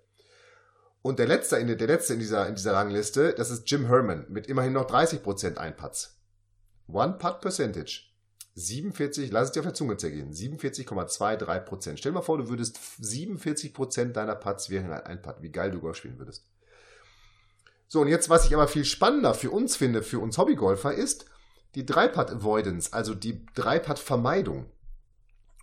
Und 1.01 1.19
der 1.19 1.27
letzte 1.27 1.57
in, 1.57 1.67
der 1.67 1.87
letzte 1.87 2.13
in 2.13 2.19
dieser, 2.19 2.47
in 2.47 2.55
dieser 2.55 2.73
Rangliste, 2.73 3.33
das 3.33 3.51
ist 3.51 3.69
Jim 3.69 3.85
Herman 3.85 4.25
mit 4.29 4.47
immerhin 4.47 4.73
noch 4.73 4.89
30% 4.89 5.57
Einputts. 5.57 6.19
One 6.87 7.17
Putt 7.17 7.41
Percentage. 7.41 8.14
47, 8.55 9.31
lass 9.31 9.47
es 9.47 9.51
dir 9.51 9.59
auf 9.59 9.65
der 9.65 9.73
Zunge 9.73 9.97
zergehen, 9.97 10.31
47,23 10.31 11.59
Prozent. 11.59 11.99
Stell 11.99 12.13
dir 12.13 12.19
mal 12.19 12.21
vor, 12.21 12.37
du 12.37 12.47
würdest 12.47 12.79
47 12.99 13.73
Prozent 13.73 14.15
deiner 14.15 14.35
Putts 14.35 14.69
wären 14.69 14.91
ein 14.91 15.21
Putt. 15.21 15.35
Wie 15.41 15.51
geil 15.51 15.71
du 15.71 15.81
Golf 15.81 15.97
spielen 15.97 16.17
würdest. 16.17 16.45
So, 17.87 18.01
und 18.01 18.07
jetzt, 18.07 18.29
was 18.29 18.45
ich 18.45 18.53
aber 18.53 18.67
viel 18.67 18.85
spannender 18.85 19.33
für 19.33 19.51
uns 19.51 19.75
finde, 19.75 20.01
für 20.01 20.19
uns 20.19 20.37
Hobbygolfer, 20.37 20.93
ist 20.93 21.25
die 21.75 21.85
Dreipad-Avoidance, 21.85 22.93
also 22.93 23.13
die 23.13 23.45
Dreipad-Vermeidung. 23.53 24.71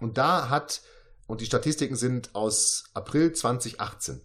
Und 0.00 0.18
da 0.18 0.50
hat, 0.50 0.82
und 1.26 1.40
die 1.40 1.46
Statistiken 1.46 1.96
sind 1.96 2.34
aus 2.34 2.84
April 2.92 3.32
2018, 3.32 4.20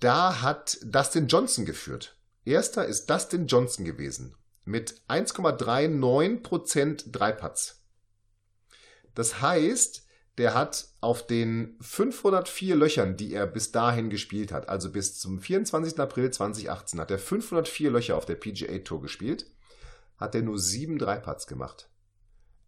da 0.00 0.40
hat 0.40 0.78
Dustin 0.82 1.28
Johnson 1.28 1.66
geführt. 1.66 2.16
Erster 2.44 2.86
ist 2.86 3.10
Dustin 3.10 3.46
Johnson 3.46 3.84
gewesen 3.84 4.34
mit 4.68 5.00
1,39% 5.08 7.10
Dreipatz. 7.10 7.82
Das 9.14 9.40
heißt, 9.40 10.06
der 10.36 10.54
hat 10.54 10.88
auf 11.00 11.26
den 11.26 11.76
504 11.80 12.76
Löchern, 12.76 13.16
die 13.16 13.32
er 13.32 13.46
bis 13.46 13.72
dahin 13.72 14.10
gespielt 14.10 14.52
hat, 14.52 14.68
also 14.68 14.92
bis 14.92 15.18
zum 15.18 15.40
24. 15.40 15.98
April 15.98 16.30
2018, 16.30 17.00
hat 17.00 17.10
er 17.10 17.18
504 17.18 17.90
Löcher 17.90 18.16
auf 18.16 18.26
der 18.26 18.36
PGA 18.36 18.78
Tour 18.78 19.02
gespielt, 19.02 19.50
hat 20.18 20.34
er 20.34 20.42
nur 20.42 20.58
sieben 20.58 20.98
Dreipatz 20.98 21.46
gemacht. 21.46 21.88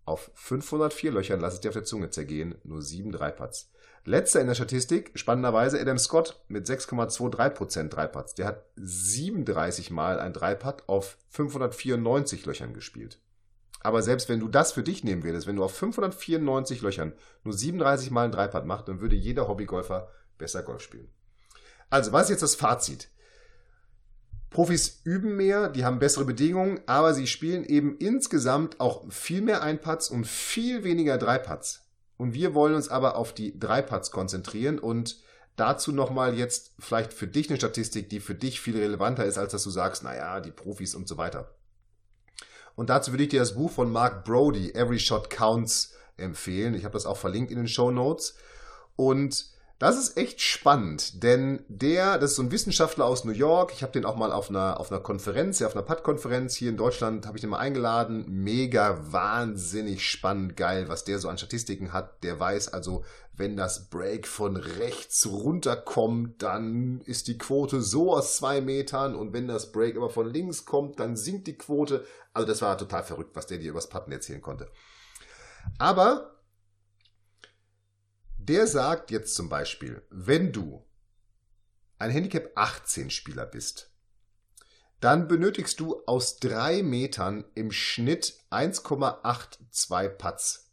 Auf 0.05 0.31
504 0.35 1.13
Löchern, 1.13 1.41
lass 1.41 1.55
es 1.55 1.61
dir 1.61 1.69
auf 1.69 1.75
der 1.75 1.85
Zunge 1.85 2.11
zergehen, 2.11 2.57
nur 2.65 2.83
sieben 2.83 3.13
Dreipatz. 3.13 3.71
Letzter 4.05 4.41
in 4.41 4.47
der 4.47 4.55
Statistik, 4.55 5.13
spannenderweise 5.15 5.79
Adam 5.81 5.99
Scott 5.99 6.41
mit 6.49 6.67
6,23% 6.67 7.89
Dreiputts. 7.89 8.35
Der 8.35 8.47
hat 8.47 8.65
37 8.77 9.91
Mal 9.91 10.19
ein 10.19 10.33
Dreipad 10.33 10.89
auf 10.89 11.19
594 11.29 12.47
Löchern 12.47 12.73
gespielt. 12.73 13.19
Aber 13.83 14.03
selbst 14.03 14.29
wenn 14.29 14.41
du 14.41 14.49
das 14.49 14.73
für 14.73 14.83
dich 14.83 15.05
nehmen 15.05 15.23
würdest, 15.23 15.47
wenn 15.47 15.57
du 15.57 15.65
auf 15.65 15.75
594 15.77 16.83
Löchern 16.83 17.13
nur 17.45 17.55
37 17.55 18.11
Mal 18.11 18.27
ein 18.27 18.33
Dreipad 18.33 18.67
machst, 18.67 18.89
dann 18.89 19.01
würde 19.01 19.17
jeder 19.17 19.49
Hobbygolfer 19.49 20.09
besser 20.39 20.63
Golf 20.63 20.83
spielen. 20.83 21.09
Also, 21.89 22.13
was 22.13 22.25
ist 22.25 22.31
jetzt 22.31 22.43
das 22.43 22.55
Fazit? 22.55 23.09
Profis 24.51 25.01
üben 25.05 25.37
mehr, 25.37 25.69
die 25.69 25.85
haben 25.85 26.01
bessere 26.01 26.25
Bedingungen, 26.25 26.81
aber 26.87 27.15
sie 27.15 27.27
spielen 27.27 27.65
eben 27.65 27.97
insgesamt 27.99 28.81
auch 28.81 29.11
viel 29.11 29.43
mehr 29.43 29.63
Einpads 29.63 30.11
und 30.11 30.27
viel 30.27 30.85
weniger 30.85 31.19
Dreipads. 31.19 31.90
Und 32.21 32.35
wir 32.35 32.53
wollen 32.53 32.75
uns 32.75 32.91
aber 32.91 33.17
auf 33.17 33.33
die 33.33 33.59
Dreipads 33.59 34.11
konzentrieren 34.11 34.79
und 34.79 35.17
dazu 35.57 35.91
nochmal 35.91 36.37
jetzt 36.37 36.75
vielleicht 36.79 37.15
für 37.15 37.27
dich 37.27 37.49
eine 37.49 37.57
Statistik, 37.57 38.11
die 38.11 38.21
für 38.21 38.35
dich 38.35 38.61
viel 38.61 38.77
relevanter 38.77 39.25
ist, 39.25 39.39
als 39.39 39.53
dass 39.53 39.65
du 39.65 39.71
sagst, 39.71 40.03
naja, 40.03 40.41
die 40.41 40.51
Profis 40.51 40.95
und 40.95 41.09
so 41.09 41.17
weiter. 41.17 41.55
Und 42.75 42.91
dazu 42.91 43.13
würde 43.13 43.23
ich 43.23 43.31
dir 43.31 43.41
das 43.41 43.55
Buch 43.55 43.71
von 43.71 43.91
Mark 43.91 44.27
Brody, 44.27 44.71
Every 44.75 44.99
Shot 44.99 45.31
Counts, 45.31 45.95
empfehlen. 46.19 46.75
Ich 46.75 46.85
habe 46.85 46.93
das 46.93 47.07
auch 47.07 47.17
verlinkt 47.17 47.51
in 47.51 47.57
den 47.57 47.69
Show 47.69 47.91
Notes. 47.91 48.35
Und 48.97 49.47
das 49.81 49.97
ist 49.99 50.19
echt 50.19 50.43
spannend, 50.43 51.23
denn 51.23 51.65
der, 51.69 52.19
das 52.19 52.33
ist 52.33 52.37
so 52.37 52.43
ein 52.43 52.53
Wissenschaftler 52.53 53.07
aus 53.07 53.25
New 53.25 53.33
York. 53.33 53.73
Ich 53.73 53.83
habe 53.83 53.93
den 53.93 54.05
auch 54.05 54.15
mal 54.15 54.31
auf 54.31 54.51
einer, 54.51 54.79
auf 54.79 54.93
einer 54.93 55.01
Konferenz, 55.01 55.59
ja, 55.59 55.67
auf 55.67 55.75
einer 55.75 55.87
PAD-Konferenz 55.87 56.55
hier 56.55 56.69
in 56.69 56.77
Deutschland, 56.77 57.27
habe 57.27 57.39
ich 57.39 57.41
den 57.41 57.49
mal 57.49 57.61
eingeladen. 57.61 58.27
Mega 58.29 59.01
wahnsinnig 59.11 60.07
spannend, 60.07 60.59
geil, 60.59 60.91
was 60.91 61.05
der 61.05 61.19
so 61.19 61.31
an 61.31 61.39
Statistiken 61.39 61.95
hat. 61.95 62.23
Der 62.25 62.39
weiß 62.39 62.75
also, 62.75 63.07
wenn 63.33 63.57
das 63.57 63.89
Break 63.89 64.29
von 64.29 64.59
rechts 64.59 65.27
runterkommt, 65.27 66.43
dann 66.43 67.01
ist 67.07 67.27
die 67.27 67.39
Quote 67.39 67.81
so 67.81 68.13
aus 68.13 68.37
zwei 68.37 68.61
Metern 68.61 69.15
und 69.15 69.33
wenn 69.33 69.49
das 69.49 69.73
Break 69.73 69.97
aber 69.97 70.11
von 70.11 70.31
links 70.31 70.67
kommt, 70.67 71.01
dann 71.01 71.17
sinkt 71.17 71.47
die 71.47 71.57
Quote. 71.57 72.05
Also 72.35 72.47
das 72.47 72.61
war 72.61 72.77
total 72.77 73.03
verrückt, 73.03 73.35
was 73.35 73.47
der 73.47 73.57
dir 73.57 73.71
übers 73.71 73.89
Patten 73.89 74.13
erzählen 74.13 74.43
konnte. 74.43 74.69
Aber 75.79 76.37
der 78.51 78.67
sagt 78.67 79.13
jetzt 79.13 79.37
zum 79.37 79.49
Beispiel, 79.49 80.03
wenn 80.11 80.51
du 80.53 80.85
ein 82.01 82.11
Handicap 82.11 82.51
18 82.57 83.09
Spieler 83.09 83.47
bist, 83.47 83.93
dann 84.99 85.29
benötigst 85.29 85.79
du 85.79 86.03
aus 86.07 86.41
drei 86.41 86.83
Metern 86.83 87.45
im 87.55 87.71
Schnitt 87.71 88.35
1,82 88.51 90.09
Putts. 90.09 90.73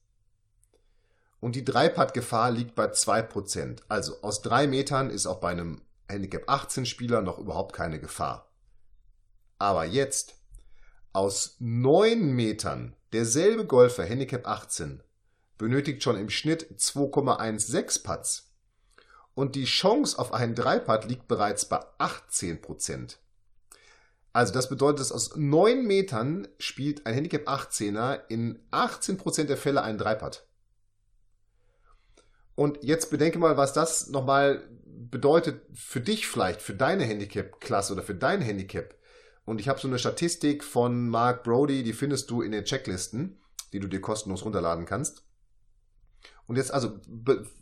Und 1.39 1.55
die 1.55 1.63
3-Putt-Gefahr 1.63 2.49
liegt 2.49 2.73
bei 2.73 2.85
2%. 2.87 3.83
Also 3.87 4.23
aus 4.23 4.41
drei 4.41 4.65
Metern 4.65 5.11
ist 5.11 5.27
auch 5.27 5.39
bei 5.39 5.51
einem 5.51 5.83
Handicap 6.09 6.49
18 6.49 6.87
Spieler 6.87 7.21
noch 7.21 7.37
überhaupt 7.37 7.75
keine 7.75 7.99
Gefahr. 7.99 8.51
Aber 9.59 9.85
jetzt, 9.85 10.33
aus 11.13 11.57
neun 11.59 12.31
Metern, 12.31 12.95
derselbe 13.13 13.67
Golfer, 13.67 14.03
Handicap 14.03 14.47
18, 14.47 15.03
benötigt 15.57 16.03
schon 16.03 16.17
im 16.17 16.29
Schnitt 16.29 16.67
2,16 16.77 18.03
Putts. 18.03 18.51
Und 19.33 19.55
die 19.55 19.65
Chance 19.65 20.17
auf 20.17 20.33
einen 20.33 20.55
Dreipad 20.55 21.05
liegt 21.05 21.27
bereits 21.27 21.65
bei 21.65 21.79
18%. 21.99 23.17
Also 24.33 24.53
das 24.53 24.69
bedeutet, 24.69 24.99
dass 24.99 25.11
aus 25.11 25.35
9 25.35 25.85
Metern 25.85 26.47
spielt 26.59 27.05
ein 27.05 27.13
Handicap 27.13 27.47
18er 27.47 28.21
in 28.29 28.59
18% 28.71 29.43
der 29.43 29.57
Fälle 29.57 29.81
einen 29.81 29.97
Dreipad. 29.97 30.47
Und 32.55 32.83
jetzt 32.83 33.11
bedenke 33.11 33.37
mal, 33.37 33.57
was 33.57 33.73
das 33.73 34.09
nochmal 34.09 34.67
bedeutet 34.85 35.61
für 35.73 36.01
dich 36.01 36.27
vielleicht, 36.27 36.61
für 36.61 36.73
deine 36.73 37.03
Handicap-Klasse 37.03 37.93
oder 37.93 38.01
für 38.01 38.15
dein 38.15 38.41
Handicap. 38.41 38.95
Und 39.45 39.61
ich 39.61 39.69
habe 39.69 39.79
so 39.79 39.87
eine 39.87 39.99
Statistik 39.99 40.63
von 40.63 41.07
Mark 41.07 41.43
Brody, 41.43 41.83
die 41.83 41.93
findest 41.93 42.29
du 42.31 42.41
in 42.41 42.51
den 42.51 42.65
Checklisten, 42.65 43.39
die 43.73 43.79
du 43.79 43.87
dir 43.87 44.01
kostenlos 44.01 44.43
runterladen 44.43 44.85
kannst. 44.85 45.26
Und 46.47 46.55
jetzt, 46.55 46.73
also, 46.73 46.99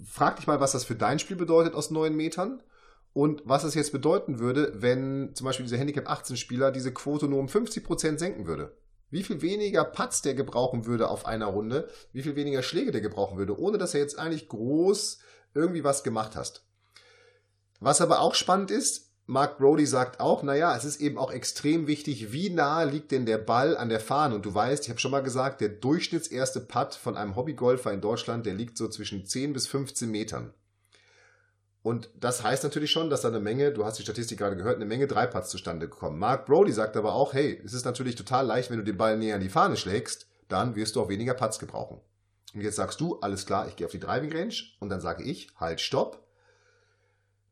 frag 0.06 0.38
dich 0.38 0.48
mal, 0.48 0.60
was 0.60 0.72
das 0.72 0.86
für 0.86 0.96
dein 0.96 1.20
Spiel 1.20 1.36
bedeutet 1.36 1.74
aus 1.74 1.92
neun 1.92 2.16
Metern 2.16 2.62
und 3.14 3.42
was 3.46 3.64
es 3.64 3.74
jetzt 3.74 3.92
bedeuten 3.92 4.40
würde, 4.40 4.74
wenn 4.76 5.34
zum 5.34 5.46
Beispiel 5.46 5.66
dieser 5.66 5.78
Handicap 5.78 6.10
18 6.10 6.38
Spieler 6.38 6.72
diese 6.72 6.94
Quote 6.94 7.28
nur 7.28 7.40
um 7.40 7.50
50 7.50 7.84
Prozent 7.84 8.20
senken 8.20 8.46
würde. 8.46 8.78
Wie 9.10 9.24
viel 9.24 9.42
weniger 9.42 9.84
Putts 9.84 10.22
der 10.22 10.34
gebrauchen 10.34 10.86
würde 10.86 11.10
auf 11.10 11.26
einer 11.26 11.46
Runde, 11.48 11.88
wie 12.12 12.22
viel 12.22 12.36
weniger 12.36 12.62
Schläge 12.62 12.92
der 12.92 13.02
gebrauchen 13.02 13.38
würde, 13.38 13.58
ohne 13.60 13.78
dass 13.78 13.94
er 13.94 14.02
jetzt 14.02 14.20
eigentlich 14.20 14.50
groß 14.50 15.20
irgendwie 15.54 15.84
was 15.84 16.04
gemacht 16.04 16.36
hast. 16.36 16.66
Was 17.80 18.02
aber 18.02 18.20
auch 18.20 18.36
spannend 18.36 18.72
ist, 18.72 19.05
Mark 19.28 19.58
Brody 19.58 19.88
sagt 19.88 20.20
auch, 20.20 20.44
naja, 20.44 20.76
es 20.78 20.86
ist 20.86 21.02
eben 21.02 21.18
auch 21.18 21.32
extrem 21.32 21.88
wichtig, 21.88 22.32
wie 22.32 22.52
nah 22.52 22.84
liegt 22.84 23.12
denn 23.12 23.26
der 23.26 23.40
Ball 23.40 23.76
an 23.76 23.90
der 23.90 24.00
Fahne. 24.00 24.36
Und 24.36 24.46
du 24.46 24.54
weißt, 24.54 24.84
ich 24.84 24.90
habe 24.90 25.00
schon 25.00 25.10
mal 25.10 25.24
gesagt, 25.24 25.62
der 25.62 25.70
durchschnittserste 25.70 26.60
Putt 26.60 26.94
von 26.94 27.18
einem 27.18 27.36
Hobbygolfer 27.36 27.92
in 27.92 28.02
Deutschland, 28.02 28.46
der 28.46 28.54
liegt 28.54 28.78
so 28.78 28.88
zwischen 28.88 29.26
10 29.26 29.54
bis 29.54 29.66
15 29.66 30.12
Metern. 30.12 30.54
Und 31.82 32.10
das 32.20 32.44
heißt 32.44 32.64
natürlich 32.64 32.92
schon, 32.92 33.10
dass 33.10 33.22
da 33.22 33.28
eine 33.28 33.40
Menge, 33.40 33.72
du 33.72 33.86
hast 33.86 33.98
die 33.98 34.04
Statistik 34.04 34.38
gerade 34.38 34.58
gehört, 34.58 34.76
eine 34.76 34.86
Menge 34.86 35.08
Dreiputts 35.08 35.50
zustande 35.50 35.88
kommen. 35.88 36.20
Mark 36.20 36.46
Brody 36.46 36.72
sagt 36.72 36.96
aber 36.96 37.14
auch, 37.14 37.34
hey, 37.34 37.62
es 37.64 37.74
ist 37.74 37.86
natürlich 37.86 38.16
total 38.16 38.46
leicht, 38.46 38.70
wenn 38.70 38.78
du 38.78 38.84
den 38.84 38.98
Ball 38.98 39.18
näher 39.18 39.36
an 39.36 39.42
die 39.42 39.50
Fahne 39.50 39.78
schlägst, 39.78 40.28
dann 40.50 40.76
wirst 40.76 40.96
du 40.96 41.02
auch 41.02 41.10
weniger 41.10 41.34
Putts 41.34 41.58
gebrauchen. 41.58 42.00
Und 42.54 42.62
jetzt 42.62 42.76
sagst 42.76 43.02
du, 43.02 43.20
alles 43.20 43.46
klar, 43.46 43.68
ich 43.68 43.76
gehe 43.76 43.86
auf 43.86 43.92
die 43.92 44.00
Driving 44.00 44.32
Range 44.32 44.54
und 44.80 44.90
dann 44.90 45.02
sage 45.02 45.24
ich, 45.24 45.50
halt, 45.58 45.82
stopp 45.82 46.25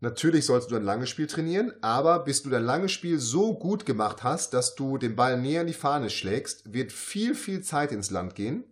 Natürlich 0.03 0.45
sollst 0.45 0.69
du 0.69 0.75
ein 0.75 0.83
langes 0.83 1.09
Spiel 1.09 1.27
trainieren, 1.27 1.71
aber 1.81 2.25
bis 2.25 2.43
du 2.43 2.49
dein 2.49 2.65
langes 2.65 2.91
Spiel 2.91 3.19
so 3.19 3.57
gut 3.57 3.85
gemacht 3.85 4.21
hast, 4.21 4.53
dass 4.53 4.75
du 4.75 4.97
den 4.97 5.15
Ball 5.15 5.39
näher 5.39 5.61
in 5.61 5.67
die 5.67 5.71
Fahne 5.71 6.09
schlägst, 6.09 6.73
wird 6.73 6.91
viel, 6.91 7.33
viel 7.35 7.61
Zeit 7.61 7.93
ins 7.93 8.11
Land 8.11 8.35
gehen. 8.35 8.65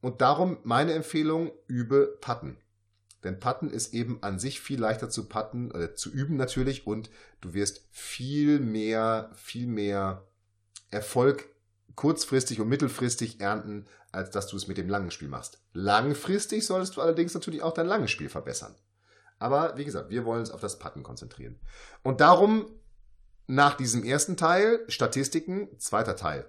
Und 0.00 0.22
darum 0.22 0.56
meine 0.62 0.94
Empfehlung, 0.94 1.52
übe 1.66 2.16
Patten. 2.22 2.56
Denn 3.24 3.40
Patten 3.40 3.68
ist 3.68 3.92
eben 3.92 4.22
an 4.22 4.38
sich 4.38 4.62
viel 4.62 4.80
leichter 4.80 5.10
zu 5.10 5.28
patten, 5.28 5.70
äh, 5.72 5.94
zu 5.96 6.10
üben 6.10 6.38
natürlich 6.38 6.86
und 6.86 7.10
du 7.42 7.52
wirst 7.52 7.86
viel 7.90 8.58
mehr, 8.58 9.32
viel 9.34 9.66
mehr 9.66 10.26
Erfolg 10.90 11.50
kurzfristig 11.94 12.58
und 12.58 12.70
mittelfristig 12.70 13.42
ernten, 13.42 13.86
als 14.12 14.30
dass 14.30 14.46
du 14.46 14.56
es 14.56 14.66
mit 14.66 14.78
dem 14.78 14.88
langen 14.88 15.10
Spiel 15.10 15.28
machst. 15.28 15.60
Langfristig 15.74 16.64
solltest 16.64 16.96
du 16.96 17.02
allerdings 17.02 17.34
natürlich 17.34 17.62
auch 17.62 17.74
dein 17.74 17.86
langes 17.86 18.10
Spiel 18.10 18.30
verbessern. 18.30 18.74
Aber 19.42 19.76
wie 19.76 19.84
gesagt, 19.84 20.10
wir 20.10 20.24
wollen 20.24 20.40
uns 20.40 20.50
auf 20.50 20.60
das 20.60 20.78
Patten 20.78 21.02
konzentrieren. 21.02 21.58
Und 22.02 22.20
darum 22.20 22.66
nach 23.46 23.76
diesem 23.76 24.04
ersten 24.04 24.36
Teil 24.36 24.80
Statistiken, 24.88 25.68
zweiter 25.78 26.16
Teil. 26.16 26.48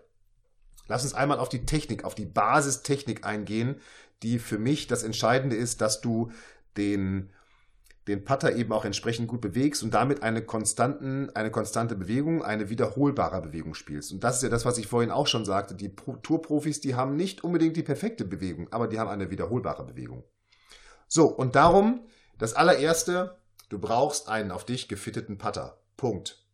Lass 0.88 1.04
uns 1.04 1.14
einmal 1.14 1.40
auf 1.40 1.50
die 1.50 1.66
Technik, 1.66 2.04
auf 2.04 2.16
die 2.16 2.26
Basistechnik 2.26 3.26
eingehen, 3.26 3.82
die 4.22 4.40
für 4.40 4.60
mich 4.60 4.88
das 4.88 5.04
Entscheidende 5.04 5.56
ist, 5.56 5.82
dass 5.82 6.02
du 6.02 6.32
den, 6.78 7.32
den 8.08 8.24
Putter 8.26 8.56
eben 8.56 8.72
auch 8.72 8.86
entsprechend 8.86 9.28
gut 9.28 9.42
bewegst 9.42 9.82
und 9.82 9.94
damit 9.94 10.24
eine, 10.24 10.44
konstanten, 10.44 11.30
eine 11.36 11.52
konstante 11.52 11.96
Bewegung, 11.96 12.44
eine 12.44 12.70
wiederholbare 12.70 13.42
Bewegung 13.42 13.74
spielst. 13.74 14.12
Und 14.12 14.24
das 14.24 14.38
ist 14.38 14.44
ja 14.44 14.50
das, 14.50 14.66
was 14.66 14.78
ich 14.78 14.88
vorhin 14.88 15.12
auch 15.12 15.28
schon 15.28 15.46
sagte. 15.46 15.74
Die 15.74 15.96
Tourprofis, 15.96 16.80
die 16.80 16.96
haben 16.96 17.16
nicht 17.16 17.44
unbedingt 17.44 17.76
die 17.76 17.84
perfekte 17.84 18.24
Bewegung, 18.24 18.68
aber 18.72 18.88
die 18.88 19.00
haben 19.00 19.10
eine 19.10 19.32
wiederholbare 19.32 19.86
Bewegung. 19.86 20.24
So, 21.08 21.28
und 21.28 21.56
darum 21.56 22.06
das 22.38 22.54
allererste, 22.54 23.38
du 23.70 23.80
brauchst 23.80 24.30
einen 24.30 24.52
auf 24.52 24.66
dich 24.66 24.88
gefitteten 24.88 25.38
Putter. 25.38 25.80
Punkt. 25.98 26.46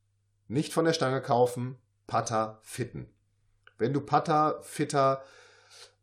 Nicht 0.47 0.73
von 0.73 0.85
der 0.85 0.93
Stange 0.93 1.21
kaufen, 1.21 1.77
Putter 2.07 2.59
fitten. 2.63 3.13
Wenn 3.77 3.93
du 3.93 4.01
Putter, 4.01 4.59
Fitter 4.61 5.23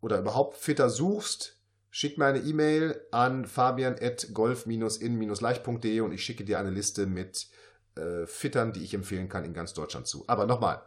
oder 0.00 0.18
überhaupt 0.18 0.56
Fitter 0.56 0.88
suchst, 0.88 1.61
schick 1.90 2.16
mir 2.18 2.26
eine 2.26 2.40
E-Mail 2.40 3.00
an 3.11 3.45
fabian.golf-in-leicht.de 3.45 6.00
und 6.00 6.12
ich 6.12 6.25
schicke 6.25 6.45
dir 6.45 6.59
eine 6.59 6.71
Liste 6.71 7.06
mit 7.06 7.49
äh, 7.97 8.26
Fittern, 8.26 8.73
die 8.73 8.85
ich 8.85 8.95
empfehlen 8.95 9.28
kann 9.28 9.45
in 9.45 9.54
ganz 9.54 9.75
Deutschland 9.75 10.06
zu. 10.06 10.25
Aber 10.28 10.47
nochmal, 10.47 10.83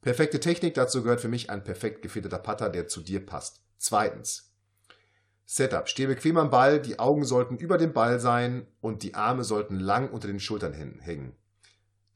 perfekte 0.00 0.40
Technik, 0.40 0.74
dazu 0.74 1.02
gehört 1.02 1.20
für 1.20 1.28
mich 1.28 1.50
ein 1.50 1.64
perfekt 1.64 2.02
gefitteter 2.02 2.38
Putter, 2.38 2.68
der 2.68 2.88
zu 2.88 3.00
dir 3.00 3.24
passt. 3.24 3.60
Zweitens, 3.78 4.47
Setup. 5.50 5.88
Steh 5.88 6.06
bequem 6.06 6.36
am 6.36 6.50
Ball, 6.50 6.78
die 6.78 6.98
Augen 6.98 7.24
sollten 7.24 7.56
über 7.56 7.78
dem 7.78 7.94
Ball 7.94 8.20
sein 8.20 8.66
und 8.82 9.02
die 9.02 9.14
Arme 9.14 9.44
sollten 9.44 9.80
lang 9.80 10.10
unter 10.10 10.28
den 10.28 10.40
Schultern 10.40 10.74
hängen. 10.74 11.32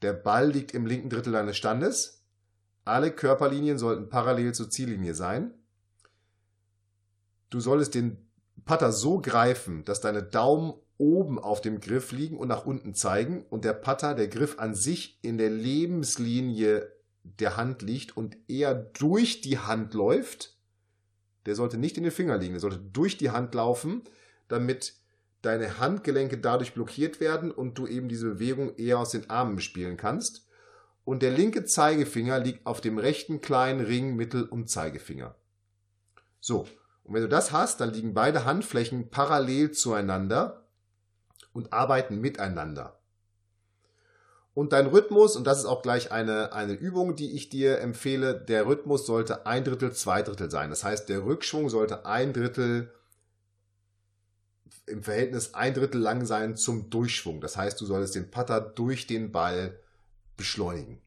Der 0.03 0.13
Ball 0.13 0.51
liegt 0.51 0.75
im 0.75 0.85
linken 0.85 1.09
Drittel 1.09 1.33
deines 1.33 1.57
Standes. 1.57 2.23
Alle 2.85 3.09
Körperlinien 3.09 3.79
sollten 3.79 4.07
parallel 4.07 4.53
zur 4.53 4.69
Ziellinie 4.69 5.15
sein. 5.15 5.51
Du 7.49 7.59
solltest 7.59 7.95
den 7.95 8.17
Putter 8.65 8.91
so 8.91 9.19
greifen, 9.19 9.83
dass 9.83 9.99
deine 9.99 10.21
Daumen 10.21 10.75
oben 10.99 11.39
auf 11.39 11.59
dem 11.59 11.79
Griff 11.79 12.11
liegen 12.11 12.37
und 12.37 12.49
nach 12.49 12.67
unten 12.67 12.93
zeigen 12.93 13.47
und 13.49 13.65
der 13.65 13.73
Putter, 13.73 14.13
der 14.13 14.27
Griff 14.27 14.59
an 14.59 14.75
sich 14.75 15.17
in 15.23 15.39
der 15.39 15.49
Lebenslinie 15.49 16.87
der 17.23 17.57
Hand 17.57 17.81
liegt 17.81 18.15
und 18.15 18.37
eher 18.47 18.75
durch 18.75 19.41
die 19.41 19.57
Hand 19.57 19.95
läuft 19.95 20.52
der 21.45 21.55
sollte 21.55 21.77
nicht 21.77 21.97
in 21.97 22.03
den 22.03 22.11
Finger 22.11 22.37
liegen, 22.37 22.53
der 22.53 22.61
sollte 22.61 22.79
durch 22.79 23.17
die 23.17 23.31
Hand 23.31 23.53
laufen, 23.53 24.03
damit 24.47 24.93
deine 25.41 25.79
Handgelenke 25.79 26.37
dadurch 26.37 26.73
blockiert 26.73 27.19
werden 27.19 27.51
und 27.51 27.77
du 27.77 27.85
eben 27.85 28.07
diese 28.07 28.33
Bewegung 28.33 28.75
eher 28.77 28.99
aus 28.99 29.11
den 29.11 29.29
Armen 29.29 29.59
spielen 29.59 29.97
kannst. 29.97 30.47
und 31.05 31.21
der 31.21 31.31
linke 31.31 31.65
Zeigefinger 31.65 32.39
liegt 32.39 32.65
auf 32.65 32.79
dem 32.79 32.97
rechten 32.97 33.41
kleinen 33.41 33.85
Ring, 33.85 34.15
Mittel- 34.15 34.47
und 34.47 34.69
Zeigefinger. 34.69 35.35
So, 36.39 36.65
und 37.03 37.13
wenn 37.13 37.23
du 37.23 37.29
das 37.29 37.51
hast, 37.51 37.81
dann 37.81 37.91
liegen 37.91 38.13
beide 38.13 38.45
Handflächen 38.45 39.09
parallel 39.09 39.71
zueinander 39.71 40.65
und 41.51 41.73
arbeiten 41.73 42.21
miteinander. 42.21 42.99
Und 44.53 44.71
dein 44.71 44.87
Rhythmus, 44.87 45.35
und 45.35 45.45
das 45.45 45.59
ist 45.59 45.65
auch 45.65 45.81
gleich 45.81 46.11
eine, 46.11 46.53
eine 46.53 46.73
Übung, 46.73 47.15
die 47.15 47.35
ich 47.35 47.49
dir 47.49 47.79
empfehle, 47.79 48.35
der 48.35 48.67
Rhythmus 48.67 49.05
sollte 49.05 49.47
ein 49.47 49.63
Drittel, 49.63 49.93
zwei 49.93 50.21
Drittel 50.21 50.51
sein. 50.51 50.69
Das 50.69 50.83
heißt, 50.83 51.09
der 51.09 51.25
Rückschwung 51.25 51.69
sollte 51.69 52.05
ein 52.05 52.33
Drittel 52.33 52.93
im 54.85 55.01
Verhältnis 55.01 55.53
ein 55.53 55.73
Drittel 55.73 56.01
lang 56.01 56.25
sein 56.25 56.55
zum 56.55 56.89
Durchschwung. 56.89 57.41
Das 57.41 57.57
heißt, 57.57 57.79
du 57.81 57.85
solltest 57.85 58.15
den 58.15 58.29
Putter 58.29 58.61
durch 58.61 59.07
den 59.07 59.31
Ball 59.31 59.79
beschleunigen. 60.37 61.01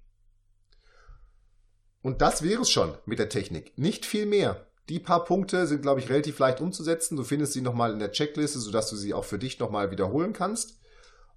Und 2.03 2.23
das 2.23 2.43
wäre 2.43 2.63
es 2.63 2.71
schon 2.71 2.97
mit 3.05 3.19
der 3.19 3.29
Technik. 3.29 3.77
Nicht 3.79 4.07
viel 4.07 4.27
mehr. 4.27 4.67
Die 4.89 5.01
paar 5.01 5.25
Punkte 5.25 5.67
sind, 5.67 5.83
glaube 5.83 6.01
ich, 6.01 6.09
relativ 6.09 6.39
leicht 6.39 6.61
umzusetzen. 6.61 7.17
Du 7.17 7.25
findest 7.25 7.53
sie 7.53 7.61
nochmal 7.61 7.93
in 7.93 7.99
der 7.99 8.13
Checkliste, 8.13 8.59
sodass 8.59 8.89
du 8.91 8.97
sie 8.97 9.15
auch 9.15 9.25
für 9.25 9.39
dich 9.39 9.59
nochmal 9.59 9.91
wiederholen 9.91 10.33
kannst. 10.33 10.79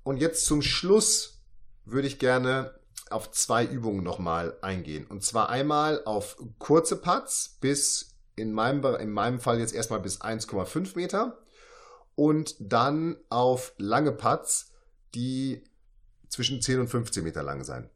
Und 0.03 0.17
jetzt 0.17 0.45
zum 0.45 0.61
Schluss 0.61 1.38
würde 1.91 2.07
ich 2.07 2.19
gerne 2.19 2.73
auf 3.09 3.31
zwei 3.31 3.65
Übungen 3.65 4.03
nochmal 4.03 4.57
eingehen. 4.61 5.05
Und 5.07 5.23
zwar 5.23 5.49
einmal 5.49 6.03
auf 6.05 6.37
kurze 6.59 6.95
Putts 6.95 7.57
bis 7.59 8.15
in 8.35 8.53
meinem, 8.53 8.83
in 8.95 9.11
meinem 9.11 9.39
Fall 9.39 9.59
jetzt 9.59 9.73
erstmal 9.73 9.99
bis 9.99 10.21
1,5 10.21 10.95
Meter 10.95 11.39
und 12.15 12.55
dann 12.59 13.17
auf 13.29 13.73
lange 13.77 14.11
Putts, 14.11 14.71
die 15.15 15.63
zwischen 16.29 16.61
10 16.61 16.81
und 16.81 16.87
15 16.87 17.23
Meter 17.23 17.43
lang 17.43 17.63
sein. 17.63 17.89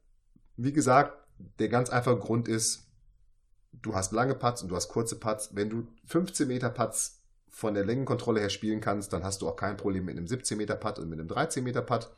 Wie 0.57 0.73
gesagt, 0.73 1.17
der 1.59 1.69
ganz 1.69 1.89
einfache 1.89 2.17
Grund 2.17 2.47
ist, 2.47 2.87
du 3.73 3.95
hast 3.95 4.11
lange 4.11 4.35
Putts 4.35 4.63
und 4.63 4.69
du 4.69 4.75
hast 4.75 4.89
kurze 4.89 5.19
Putts. 5.19 5.55
Wenn 5.55 5.69
du 5.69 5.87
15 6.07 6.47
Meter 6.47 6.69
Putts 6.69 7.23
von 7.53 7.75
der 7.75 7.85
Längenkontrolle 7.85 8.39
her 8.39 8.49
spielen 8.49 8.81
kannst, 8.81 9.13
dann 9.13 9.23
hast 9.23 9.41
du 9.41 9.47
auch 9.47 9.55
kein 9.55 9.77
Problem 9.77 10.05
mit 10.05 10.17
einem 10.17 10.27
17 10.27 10.57
Meter 10.57 10.75
Putt 10.75 10.97
und 10.97 11.07
mit 11.07 11.19
einem 11.19 11.27
13 11.27 11.63
Meter 11.63 11.83
Putt. 11.83 12.09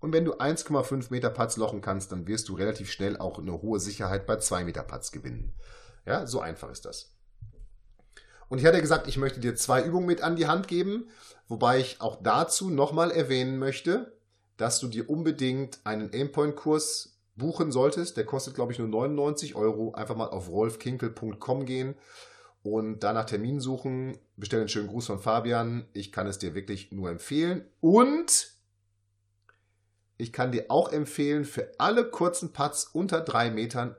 Und 0.00 0.12
wenn 0.12 0.24
du 0.24 0.34
1,5 0.34 1.06
Meter 1.10 1.30
Putts 1.30 1.56
lochen 1.56 1.82
kannst, 1.82 2.10
dann 2.10 2.26
wirst 2.26 2.48
du 2.48 2.54
relativ 2.54 2.90
schnell 2.90 3.16
auch 3.18 3.38
eine 3.38 3.60
hohe 3.62 3.78
Sicherheit 3.80 4.26
bei 4.26 4.36
2 4.36 4.64
Meter 4.64 4.82
Putts 4.82 5.12
gewinnen. 5.12 5.52
Ja, 6.06 6.26
so 6.26 6.40
einfach 6.40 6.70
ist 6.70 6.86
das. 6.86 7.14
Und 8.48 8.58
ich 8.58 8.66
hatte 8.66 8.80
gesagt, 8.80 9.06
ich 9.06 9.16
möchte 9.16 9.38
dir 9.38 9.54
zwei 9.54 9.82
Übungen 9.82 10.06
mit 10.06 10.22
an 10.22 10.34
die 10.34 10.48
Hand 10.48 10.66
geben, 10.66 11.08
wobei 11.46 11.78
ich 11.78 12.00
auch 12.00 12.18
dazu 12.20 12.68
nochmal 12.68 13.12
erwähnen 13.12 13.58
möchte, 13.58 14.18
dass 14.56 14.80
du 14.80 14.88
dir 14.88 15.08
unbedingt 15.08 15.78
einen 15.84 16.12
Aimpoint-Kurs 16.12 17.20
buchen 17.36 17.70
solltest. 17.70 18.16
Der 18.16 18.26
kostet, 18.26 18.54
glaube 18.54 18.72
ich, 18.72 18.78
nur 18.78 18.88
99 18.88 19.54
Euro. 19.54 19.92
Einfach 19.92 20.16
mal 20.16 20.28
auf 20.28 20.48
rolfkinkel.com 20.48 21.64
gehen 21.64 21.94
und 22.62 23.00
danach 23.00 23.24
Termin 23.24 23.60
suchen. 23.60 24.18
Bestell 24.36 24.60
einen 24.60 24.68
schönen 24.68 24.88
Gruß 24.88 25.06
von 25.06 25.20
Fabian. 25.20 25.86
Ich 25.92 26.10
kann 26.10 26.26
es 26.26 26.38
dir 26.38 26.54
wirklich 26.54 26.90
nur 26.92 27.08
empfehlen. 27.08 27.64
Und 27.80 28.50
ich 30.20 30.32
kann 30.32 30.52
dir 30.52 30.66
auch 30.68 30.92
empfehlen, 30.92 31.44
für 31.44 31.72
alle 31.78 32.10
kurzen 32.10 32.52
Putts 32.52 32.84
unter 32.92 33.20
drei 33.20 33.50
Metern, 33.50 33.96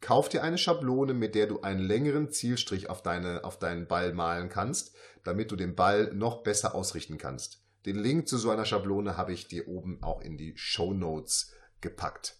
kauf 0.00 0.28
dir 0.28 0.42
eine 0.42 0.58
Schablone, 0.58 1.12
mit 1.12 1.34
der 1.34 1.46
du 1.46 1.60
einen 1.62 1.80
längeren 1.80 2.30
Zielstrich 2.30 2.88
auf, 2.88 3.02
deine, 3.02 3.44
auf 3.44 3.58
deinen 3.58 3.88
Ball 3.88 4.12
malen 4.12 4.48
kannst, 4.48 4.94
damit 5.24 5.50
du 5.50 5.56
den 5.56 5.74
Ball 5.74 6.12
noch 6.14 6.42
besser 6.42 6.74
ausrichten 6.74 7.18
kannst. 7.18 7.62
Den 7.84 7.96
Link 7.96 8.28
zu 8.28 8.38
so 8.38 8.50
einer 8.50 8.64
Schablone 8.64 9.16
habe 9.16 9.32
ich 9.32 9.48
dir 9.48 9.68
oben 9.68 10.02
auch 10.02 10.20
in 10.20 10.36
die 10.36 10.52
Show 10.56 10.92
Notes 10.92 11.52
gepackt. 11.80 12.36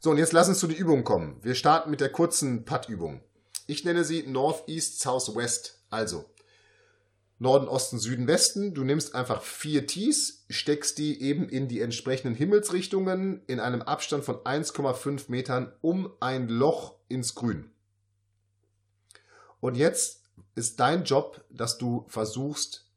So, 0.00 0.10
und 0.10 0.18
jetzt 0.18 0.32
lass 0.32 0.48
uns 0.48 0.58
zu 0.58 0.66
die 0.66 0.76
Übung 0.76 1.04
kommen. 1.04 1.38
Wir 1.42 1.54
starten 1.54 1.90
mit 1.90 2.00
der 2.00 2.10
kurzen 2.10 2.64
Putt-Übung. 2.64 3.22
Ich 3.66 3.84
nenne 3.84 4.04
sie 4.04 4.26
North, 4.26 4.68
East, 4.68 5.00
South, 5.00 5.34
West. 5.36 5.84
Also, 5.90 6.24
Norden, 7.42 7.66
Osten, 7.66 7.98
Süden, 7.98 8.28
Westen. 8.28 8.72
Du 8.72 8.84
nimmst 8.84 9.16
einfach 9.16 9.42
vier 9.42 9.86
Tees, 9.88 10.44
steckst 10.48 10.96
die 10.96 11.20
eben 11.20 11.48
in 11.48 11.66
die 11.66 11.80
entsprechenden 11.80 12.36
Himmelsrichtungen 12.36 13.42
in 13.48 13.58
einem 13.58 13.82
Abstand 13.82 14.24
von 14.24 14.36
1,5 14.36 15.24
Metern 15.26 15.72
um 15.80 16.12
ein 16.20 16.48
Loch 16.48 16.94
ins 17.08 17.34
Grün. 17.34 17.68
Und 19.60 19.76
jetzt 19.76 20.22
ist 20.54 20.78
dein 20.78 21.02
Job, 21.02 21.44
dass 21.50 21.78
du 21.78 22.04
versuchst, 22.08 22.88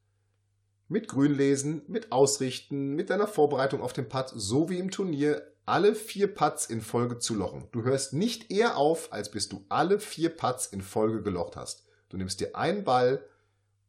mit 0.87 1.07
Grünlesen, 1.07 1.81
mit 1.87 2.11
Ausrichten, 2.11 2.93
mit 2.93 3.09
deiner 3.09 3.27
Vorbereitung 3.27 3.81
auf 3.81 3.93
den 3.93 4.07
Putt, 4.07 4.31
so 4.35 4.69
wie 4.69 4.77
im 4.77 4.91
Turnier, 4.91 5.41
alle 5.65 5.95
vier 5.95 6.31
Putts 6.31 6.67
in 6.67 6.81
Folge 6.81 7.17
zu 7.17 7.33
lochen. 7.33 7.67
Du 7.71 7.81
hörst 7.81 8.13
nicht 8.13 8.51
eher 8.51 8.77
auf, 8.77 9.11
als 9.11 9.31
bis 9.31 9.49
du 9.49 9.65
alle 9.69 9.99
vier 9.99 10.29
Putts 10.29 10.67
in 10.67 10.81
Folge 10.81 11.23
gelocht 11.23 11.55
hast. 11.55 11.87
Du 12.09 12.17
nimmst 12.17 12.39
dir 12.39 12.55
einen 12.55 12.83
Ball 12.83 13.25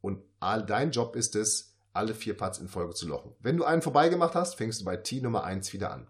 und 0.01 0.23
dein 0.41 0.91
Job 0.91 1.17
ist 1.17 1.37
es, 1.37 1.77
alle 1.93 2.15
vier 2.15 2.37
Putts 2.37 2.59
in 2.59 2.69
Folge 2.69 2.95
zu 2.95 3.09
lochen. 3.09 3.35
Wenn 3.41 3.57
du 3.57 3.65
einen 3.65 3.83
vorbeigemacht 3.83 4.35
hast, 4.35 4.57
fängst 4.57 4.81
du 4.81 4.85
bei 4.85 4.97
Tee 4.97 5.21
Nummer 5.21 5.45
1 5.45 5.73
wieder 5.73 5.91
an. 5.93 6.09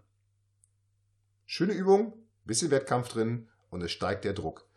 Schöne 1.45 1.73
Übung, 1.73 2.13
bisschen 2.43 2.71
Wettkampf 2.71 3.07
drin 3.07 3.47
und 3.69 3.81
es 3.81 3.91
steigt 3.91 4.25
der 4.25 4.33
Druck. 4.33 4.67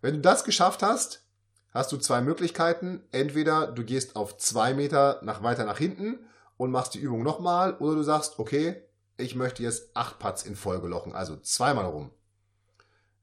Wenn 0.00 0.14
du 0.14 0.20
das 0.20 0.44
geschafft 0.44 0.82
hast, 0.82 1.24
hast 1.70 1.92
du 1.92 1.96
zwei 1.98 2.20
Möglichkeiten. 2.20 3.04
Entweder 3.12 3.68
du 3.68 3.84
gehst 3.84 4.16
auf 4.16 4.36
zwei 4.38 4.74
Meter 4.74 5.20
nach 5.22 5.42
weiter 5.42 5.64
nach 5.64 5.78
hinten 5.78 6.18
und 6.56 6.70
machst 6.70 6.94
die 6.94 6.98
Übung 6.98 7.22
nochmal, 7.22 7.76
oder 7.78 7.94
du 7.94 8.02
sagst, 8.02 8.38
okay, 8.38 8.82
ich 9.16 9.34
möchte 9.34 9.62
jetzt 9.62 9.94
acht 9.94 10.18
Putts 10.18 10.42
in 10.42 10.56
Folge 10.56 10.88
lochen, 10.88 11.14
also 11.14 11.36
zweimal 11.36 11.86
rum. 11.86 12.10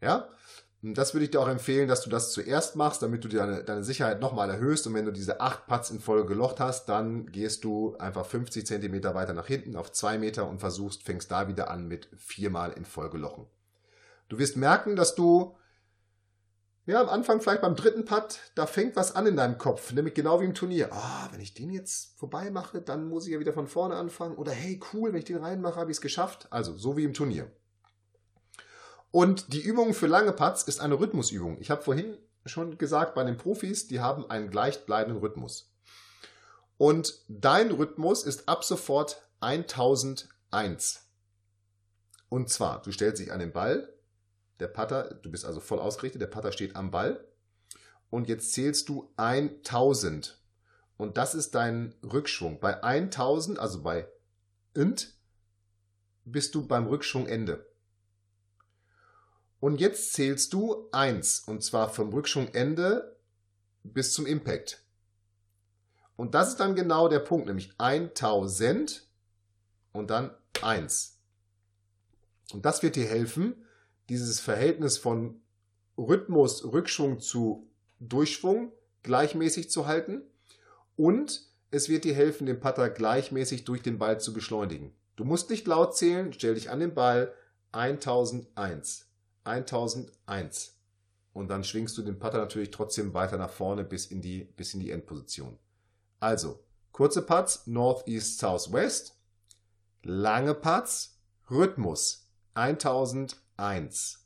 Ja, 0.02 0.30
das 0.84 1.14
würde 1.14 1.24
ich 1.24 1.32
dir 1.32 1.40
auch 1.40 1.48
empfehlen, 1.48 1.88
dass 1.88 2.02
du 2.02 2.10
das 2.10 2.34
zuerst 2.34 2.76
machst, 2.76 3.02
damit 3.02 3.24
du 3.24 3.30
deine, 3.30 3.64
deine 3.64 3.86
Sicherheit 3.86 4.20
nochmal 4.20 4.50
erhöhst. 4.50 4.86
Und 4.86 4.94
wenn 4.94 5.06
du 5.06 5.12
diese 5.12 5.40
acht 5.40 5.66
Putts 5.66 5.92
in 5.92 6.02
Folge 6.02 6.28
gelocht 6.28 6.60
hast, 6.60 6.90
dann 6.90 7.28
gehst 7.28 7.64
du 7.64 7.96
einfach 7.98 8.26
50 8.26 8.68
Zentimeter 8.68 9.16
weiter 9.16 9.34
nach 9.34 9.48
hinten 9.48 9.78
auf 9.78 9.94
zwei 9.94 10.18
Meter 10.18 10.48
und 10.48 10.60
versuchst, 10.60 11.04
fängst 11.04 11.32
da 11.32 11.48
wieder 11.48 11.72
an 11.72 11.88
mit 11.88 12.10
viermal 12.18 12.74
in 12.74 12.84
Folge 12.84 13.18
lochen. 13.18 13.48
Du 14.28 14.40
wirst 14.40 14.58
merken, 14.58 14.98
dass 14.98 15.16
du 15.16 15.56
ja, 16.86 17.00
am 17.00 17.08
Anfang 17.08 17.40
vielleicht 17.40 17.62
beim 17.62 17.78
dritten 17.78 18.04
Putt, 18.04 18.40
da 18.56 18.66
fängt 18.66 18.98
was 18.98 19.16
an 19.16 19.26
in 19.26 19.38
deinem 19.38 19.58
Kopf, 19.58 19.94
nämlich 19.94 20.16
genau 20.16 20.42
wie 20.42 20.46
im 20.46 20.54
Turnier. 20.54 20.90
Ah, 20.92 21.30
wenn 21.32 21.40
ich 21.40 21.54
den 21.54 21.70
jetzt 21.70 22.20
vorbei 22.20 22.52
mache, 22.52 22.82
dann 22.82 23.08
muss 23.08 23.26
ich 23.26 23.32
ja 23.32 23.40
wieder 23.40 23.54
von 23.54 23.68
vorne 23.68 23.96
anfangen. 23.96 24.36
Oder 24.36 24.52
hey, 24.52 24.82
cool, 24.92 25.14
wenn 25.14 25.20
ich 25.20 25.26
den 25.26 25.38
reinmache, 25.38 25.80
habe 25.80 25.92
ich 25.92 25.98
es 25.98 26.02
geschafft. 26.02 26.48
Also, 26.50 26.76
so 26.78 26.98
wie 26.98 27.06
im 27.06 27.14
Turnier. 27.14 27.50
Und 29.14 29.54
die 29.54 29.62
Übung 29.62 29.94
für 29.94 30.08
lange 30.08 30.34
Putts 30.34 30.64
ist 30.64 30.80
eine 30.80 31.00
Rhythmusübung. 31.00 31.62
Ich 31.62 31.70
habe 31.70 31.84
vorhin 31.84 32.18
schon 32.48 32.80
gesagt, 32.80 33.14
bei 33.14 33.24
den 33.24 33.38
Profis, 33.38 33.88
die 33.88 34.00
haben 34.00 34.28
einen 34.28 34.50
gleichbleibenden 34.50 35.22
Rhythmus. 35.22 35.72
Und 36.80 37.20
dein 37.28 37.70
Rhythmus 37.70 38.24
ist 38.24 38.50
ab 38.50 38.64
sofort 38.64 39.22
1001. 39.40 41.08
Und 42.28 42.50
zwar, 42.50 42.82
du 42.82 42.92
stellst 42.92 43.22
dich 43.22 43.32
an 43.32 43.40
den 43.40 43.54
Ball, 43.54 43.88
der 44.60 44.68
Putter, 44.68 45.14
du 45.22 45.30
bist 45.30 45.46
also 45.46 45.60
voll 45.60 45.78
ausgerichtet, 45.78 46.20
der 46.20 46.28
Putter 46.28 46.52
steht 46.52 46.76
am 46.76 46.90
Ball. 46.90 47.24
Und 48.10 48.28
jetzt 48.28 48.52
zählst 48.54 48.90
du 48.90 49.14
1000. 49.18 50.42
Und 50.98 51.18
das 51.18 51.36
ist 51.36 51.54
dein 51.54 51.94
Rückschwung. 52.02 52.60
Bei 52.60 52.82
1000, 52.82 53.60
also 53.60 53.84
bei 53.84 54.08
int, 54.74 55.14
bist 56.26 56.56
du 56.56 56.66
beim 56.66 56.88
Rückschwungende. 56.88 57.64
Und 59.64 59.80
jetzt 59.80 60.12
zählst 60.12 60.52
du 60.52 60.90
1. 60.92 61.46
Und 61.48 61.64
zwar 61.64 61.88
vom 61.88 62.12
Rückschwungende 62.12 63.16
bis 63.84 64.12
zum 64.12 64.26
Impact. 64.26 64.84
Und 66.18 66.36
das 66.36 66.50
ist 66.50 66.60
dann 66.60 66.76
genau 66.76 67.08
der 67.08 67.20
Punkt, 67.20 67.48
nämlich 67.48 67.72
1000 67.78 69.08
und 69.94 70.10
dann 70.10 70.32
1. 70.62 71.18
Und 72.52 72.66
das 72.66 72.84
wird 72.84 72.98
dir 72.98 73.06
helfen, 73.06 73.56
dieses 74.10 74.42
Verhältnis 74.42 74.98
von 74.98 75.40
Rhythmus, 75.98 76.66
Rückschwung 76.66 77.22
zu 77.22 77.72
Durchschwung 78.02 78.74
gleichmäßig 79.04 79.72
zu 79.72 79.88
halten 79.88 80.24
und 80.98 81.48
es 81.72 81.88
wird 81.88 82.04
dir 82.04 82.16
helfen, 82.16 82.48
den 82.48 82.60
Putter 82.60 82.90
gleichmäßig 82.90 83.64
durch 83.64 83.82
den 83.82 83.98
Ball 83.98 84.20
zu 84.20 84.34
beschleunigen. 84.34 84.94
Du 85.16 85.24
musst 85.24 85.50
nicht 85.50 85.66
laut 85.68 85.96
zählen, 85.96 86.34
stell 86.34 86.56
dich 86.56 86.70
an 86.70 86.82
den 86.82 86.94
Ball 86.94 87.34
1001, 87.72 89.08
1001 89.44 90.78
und 91.34 91.50
dann 91.50 91.64
schwingst 91.64 91.98
du 91.98 92.02
den 92.02 92.20
Putter 92.20 92.38
natürlich 92.38 92.72
trotzdem 92.72 93.14
weiter 93.14 93.38
nach 93.38 93.50
vorne 93.50 93.84
bis 93.84 94.08
in 94.08 94.22
die, 94.22 94.44
bis 94.44 94.74
in 94.74 94.80
die 94.80 94.92
Endposition. 94.92 95.58
Also, 96.20 96.64
kurze 96.92 97.22
Putts, 97.22 97.68
North, 97.68 98.08
East, 98.08 98.40
South, 98.40 98.72
West, 98.72 99.16
lange 100.04 100.54
Putts, 100.54 101.20
Rhythmus 101.50 102.30
1001. 102.54 103.44
1. 103.58 104.20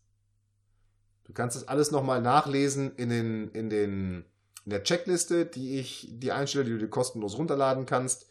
Du 1.26 1.34
kannst 1.34 1.56
das 1.56 1.68
alles 1.68 1.92
nochmal 1.92 2.22
nachlesen 2.22 2.96
in, 2.96 3.10
den, 3.10 3.52
in, 3.52 3.70
den, 3.70 4.26
in 4.64 4.70
der 4.70 4.84
Checkliste, 4.84 5.46
die 5.46 5.80
ich 5.80 6.08
dir 6.12 6.36
einstelle, 6.36 6.66
die 6.66 6.72
du 6.72 6.78
dir 6.78 6.90
kostenlos 6.90 7.38
runterladen 7.38 7.86
kannst. 7.86 8.28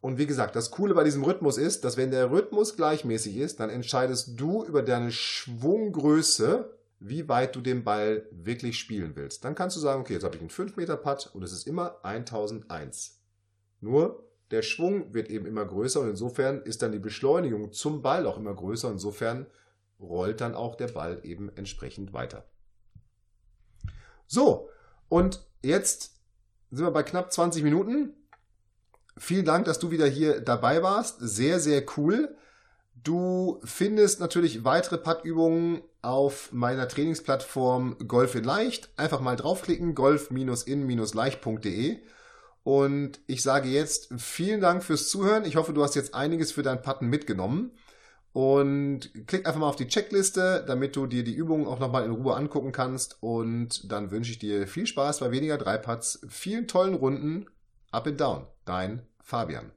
Und 0.00 0.16
wie 0.16 0.26
gesagt, 0.26 0.56
das 0.56 0.70
Coole 0.70 0.94
bei 0.94 1.04
diesem 1.04 1.24
Rhythmus 1.24 1.58
ist, 1.58 1.84
dass 1.84 1.96
wenn 1.96 2.10
der 2.10 2.30
Rhythmus 2.30 2.76
gleichmäßig 2.76 3.36
ist, 3.36 3.60
dann 3.60 3.68
entscheidest 3.68 4.40
du 4.40 4.64
über 4.64 4.82
deine 4.82 5.12
Schwunggröße, 5.12 6.74
wie 7.00 7.28
weit 7.28 7.54
du 7.54 7.60
den 7.60 7.84
Ball 7.84 8.26
wirklich 8.30 8.78
spielen 8.78 9.12
willst. 9.14 9.44
Dann 9.44 9.54
kannst 9.54 9.76
du 9.76 9.80
sagen, 9.80 10.00
okay, 10.00 10.14
jetzt 10.14 10.24
habe 10.24 10.36
ich 10.36 10.40
einen 10.40 10.50
5 10.50 10.76
Meter 10.76 10.96
Putt 10.96 11.30
und 11.34 11.42
es 11.42 11.52
ist 11.52 11.66
immer 11.66 12.02
1001. 12.02 13.20
Nur 13.80 14.24
der 14.50 14.62
Schwung 14.62 15.14
wird 15.14 15.30
eben 15.30 15.46
immer 15.46 15.64
größer 15.64 16.00
und 16.00 16.10
insofern 16.10 16.62
ist 16.62 16.82
dann 16.82 16.92
die 16.92 16.98
Beschleunigung 16.98 17.72
zum 17.72 18.02
Ball 18.02 18.26
auch 18.26 18.36
immer 18.36 18.54
größer. 18.54 18.90
Insofern 18.90 19.46
rollt 20.00 20.40
dann 20.40 20.54
auch 20.54 20.76
der 20.76 20.88
Ball 20.88 21.20
eben 21.22 21.50
entsprechend 21.56 22.12
weiter. 22.12 22.44
So, 24.26 24.68
und 25.08 25.46
jetzt 25.62 26.20
sind 26.70 26.84
wir 26.84 26.90
bei 26.90 27.02
knapp 27.02 27.32
20 27.32 27.62
Minuten. 27.62 28.14
Vielen 29.22 29.44
Dank, 29.44 29.66
dass 29.66 29.78
du 29.78 29.90
wieder 29.90 30.06
hier 30.06 30.40
dabei 30.40 30.82
warst. 30.82 31.18
Sehr, 31.20 31.60
sehr 31.60 31.84
cool. 31.98 32.34
Du 33.02 33.60
findest 33.64 34.18
natürlich 34.18 34.64
weitere 34.64 34.96
Puttübungen 34.96 35.82
auf 36.00 36.50
meiner 36.52 36.88
Trainingsplattform 36.88 37.98
Golf 38.08 38.34
in 38.34 38.44
Leicht. 38.44 38.88
Einfach 38.96 39.20
mal 39.20 39.36
draufklicken, 39.36 39.94
golf-in-leicht.de. 39.94 41.98
Und 42.62 43.20
ich 43.26 43.42
sage 43.42 43.68
jetzt 43.68 44.08
vielen 44.16 44.62
Dank 44.62 44.82
fürs 44.82 45.10
Zuhören. 45.10 45.44
Ich 45.44 45.56
hoffe, 45.56 45.74
du 45.74 45.82
hast 45.82 45.96
jetzt 45.96 46.14
einiges 46.14 46.50
für 46.50 46.62
dein 46.62 46.80
Putten 46.80 47.08
mitgenommen. 47.08 47.72
Und 48.32 49.10
klick 49.26 49.46
einfach 49.46 49.60
mal 49.60 49.68
auf 49.68 49.76
die 49.76 49.88
Checkliste, 49.88 50.64
damit 50.66 50.96
du 50.96 51.06
dir 51.06 51.24
die 51.24 51.34
Übungen 51.34 51.66
auch 51.66 51.78
nochmal 51.78 52.06
in 52.06 52.12
Ruhe 52.12 52.36
angucken 52.36 52.72
kannst. 52.72 53.18
Und 53.20 53.92
dann 53.92 54.10
wünsche 54.10 54.32
ich 54.32 54.38
dir 54.38 54.66
viel 54.66 54.86
Spaß 54.86 55.20
bei 55.20 55.30
weniger 55.30 55.58
Dreiputts, 55.58 56.20
vielen 56.30 56.66
tollen 56.66 56.94
Runden. 56.94 57.50
Up 57.90 58.06
and 58.06 58.18
down. 58.18 58.46
Dein 58.64 59.09
Fabian. 59.30 59.70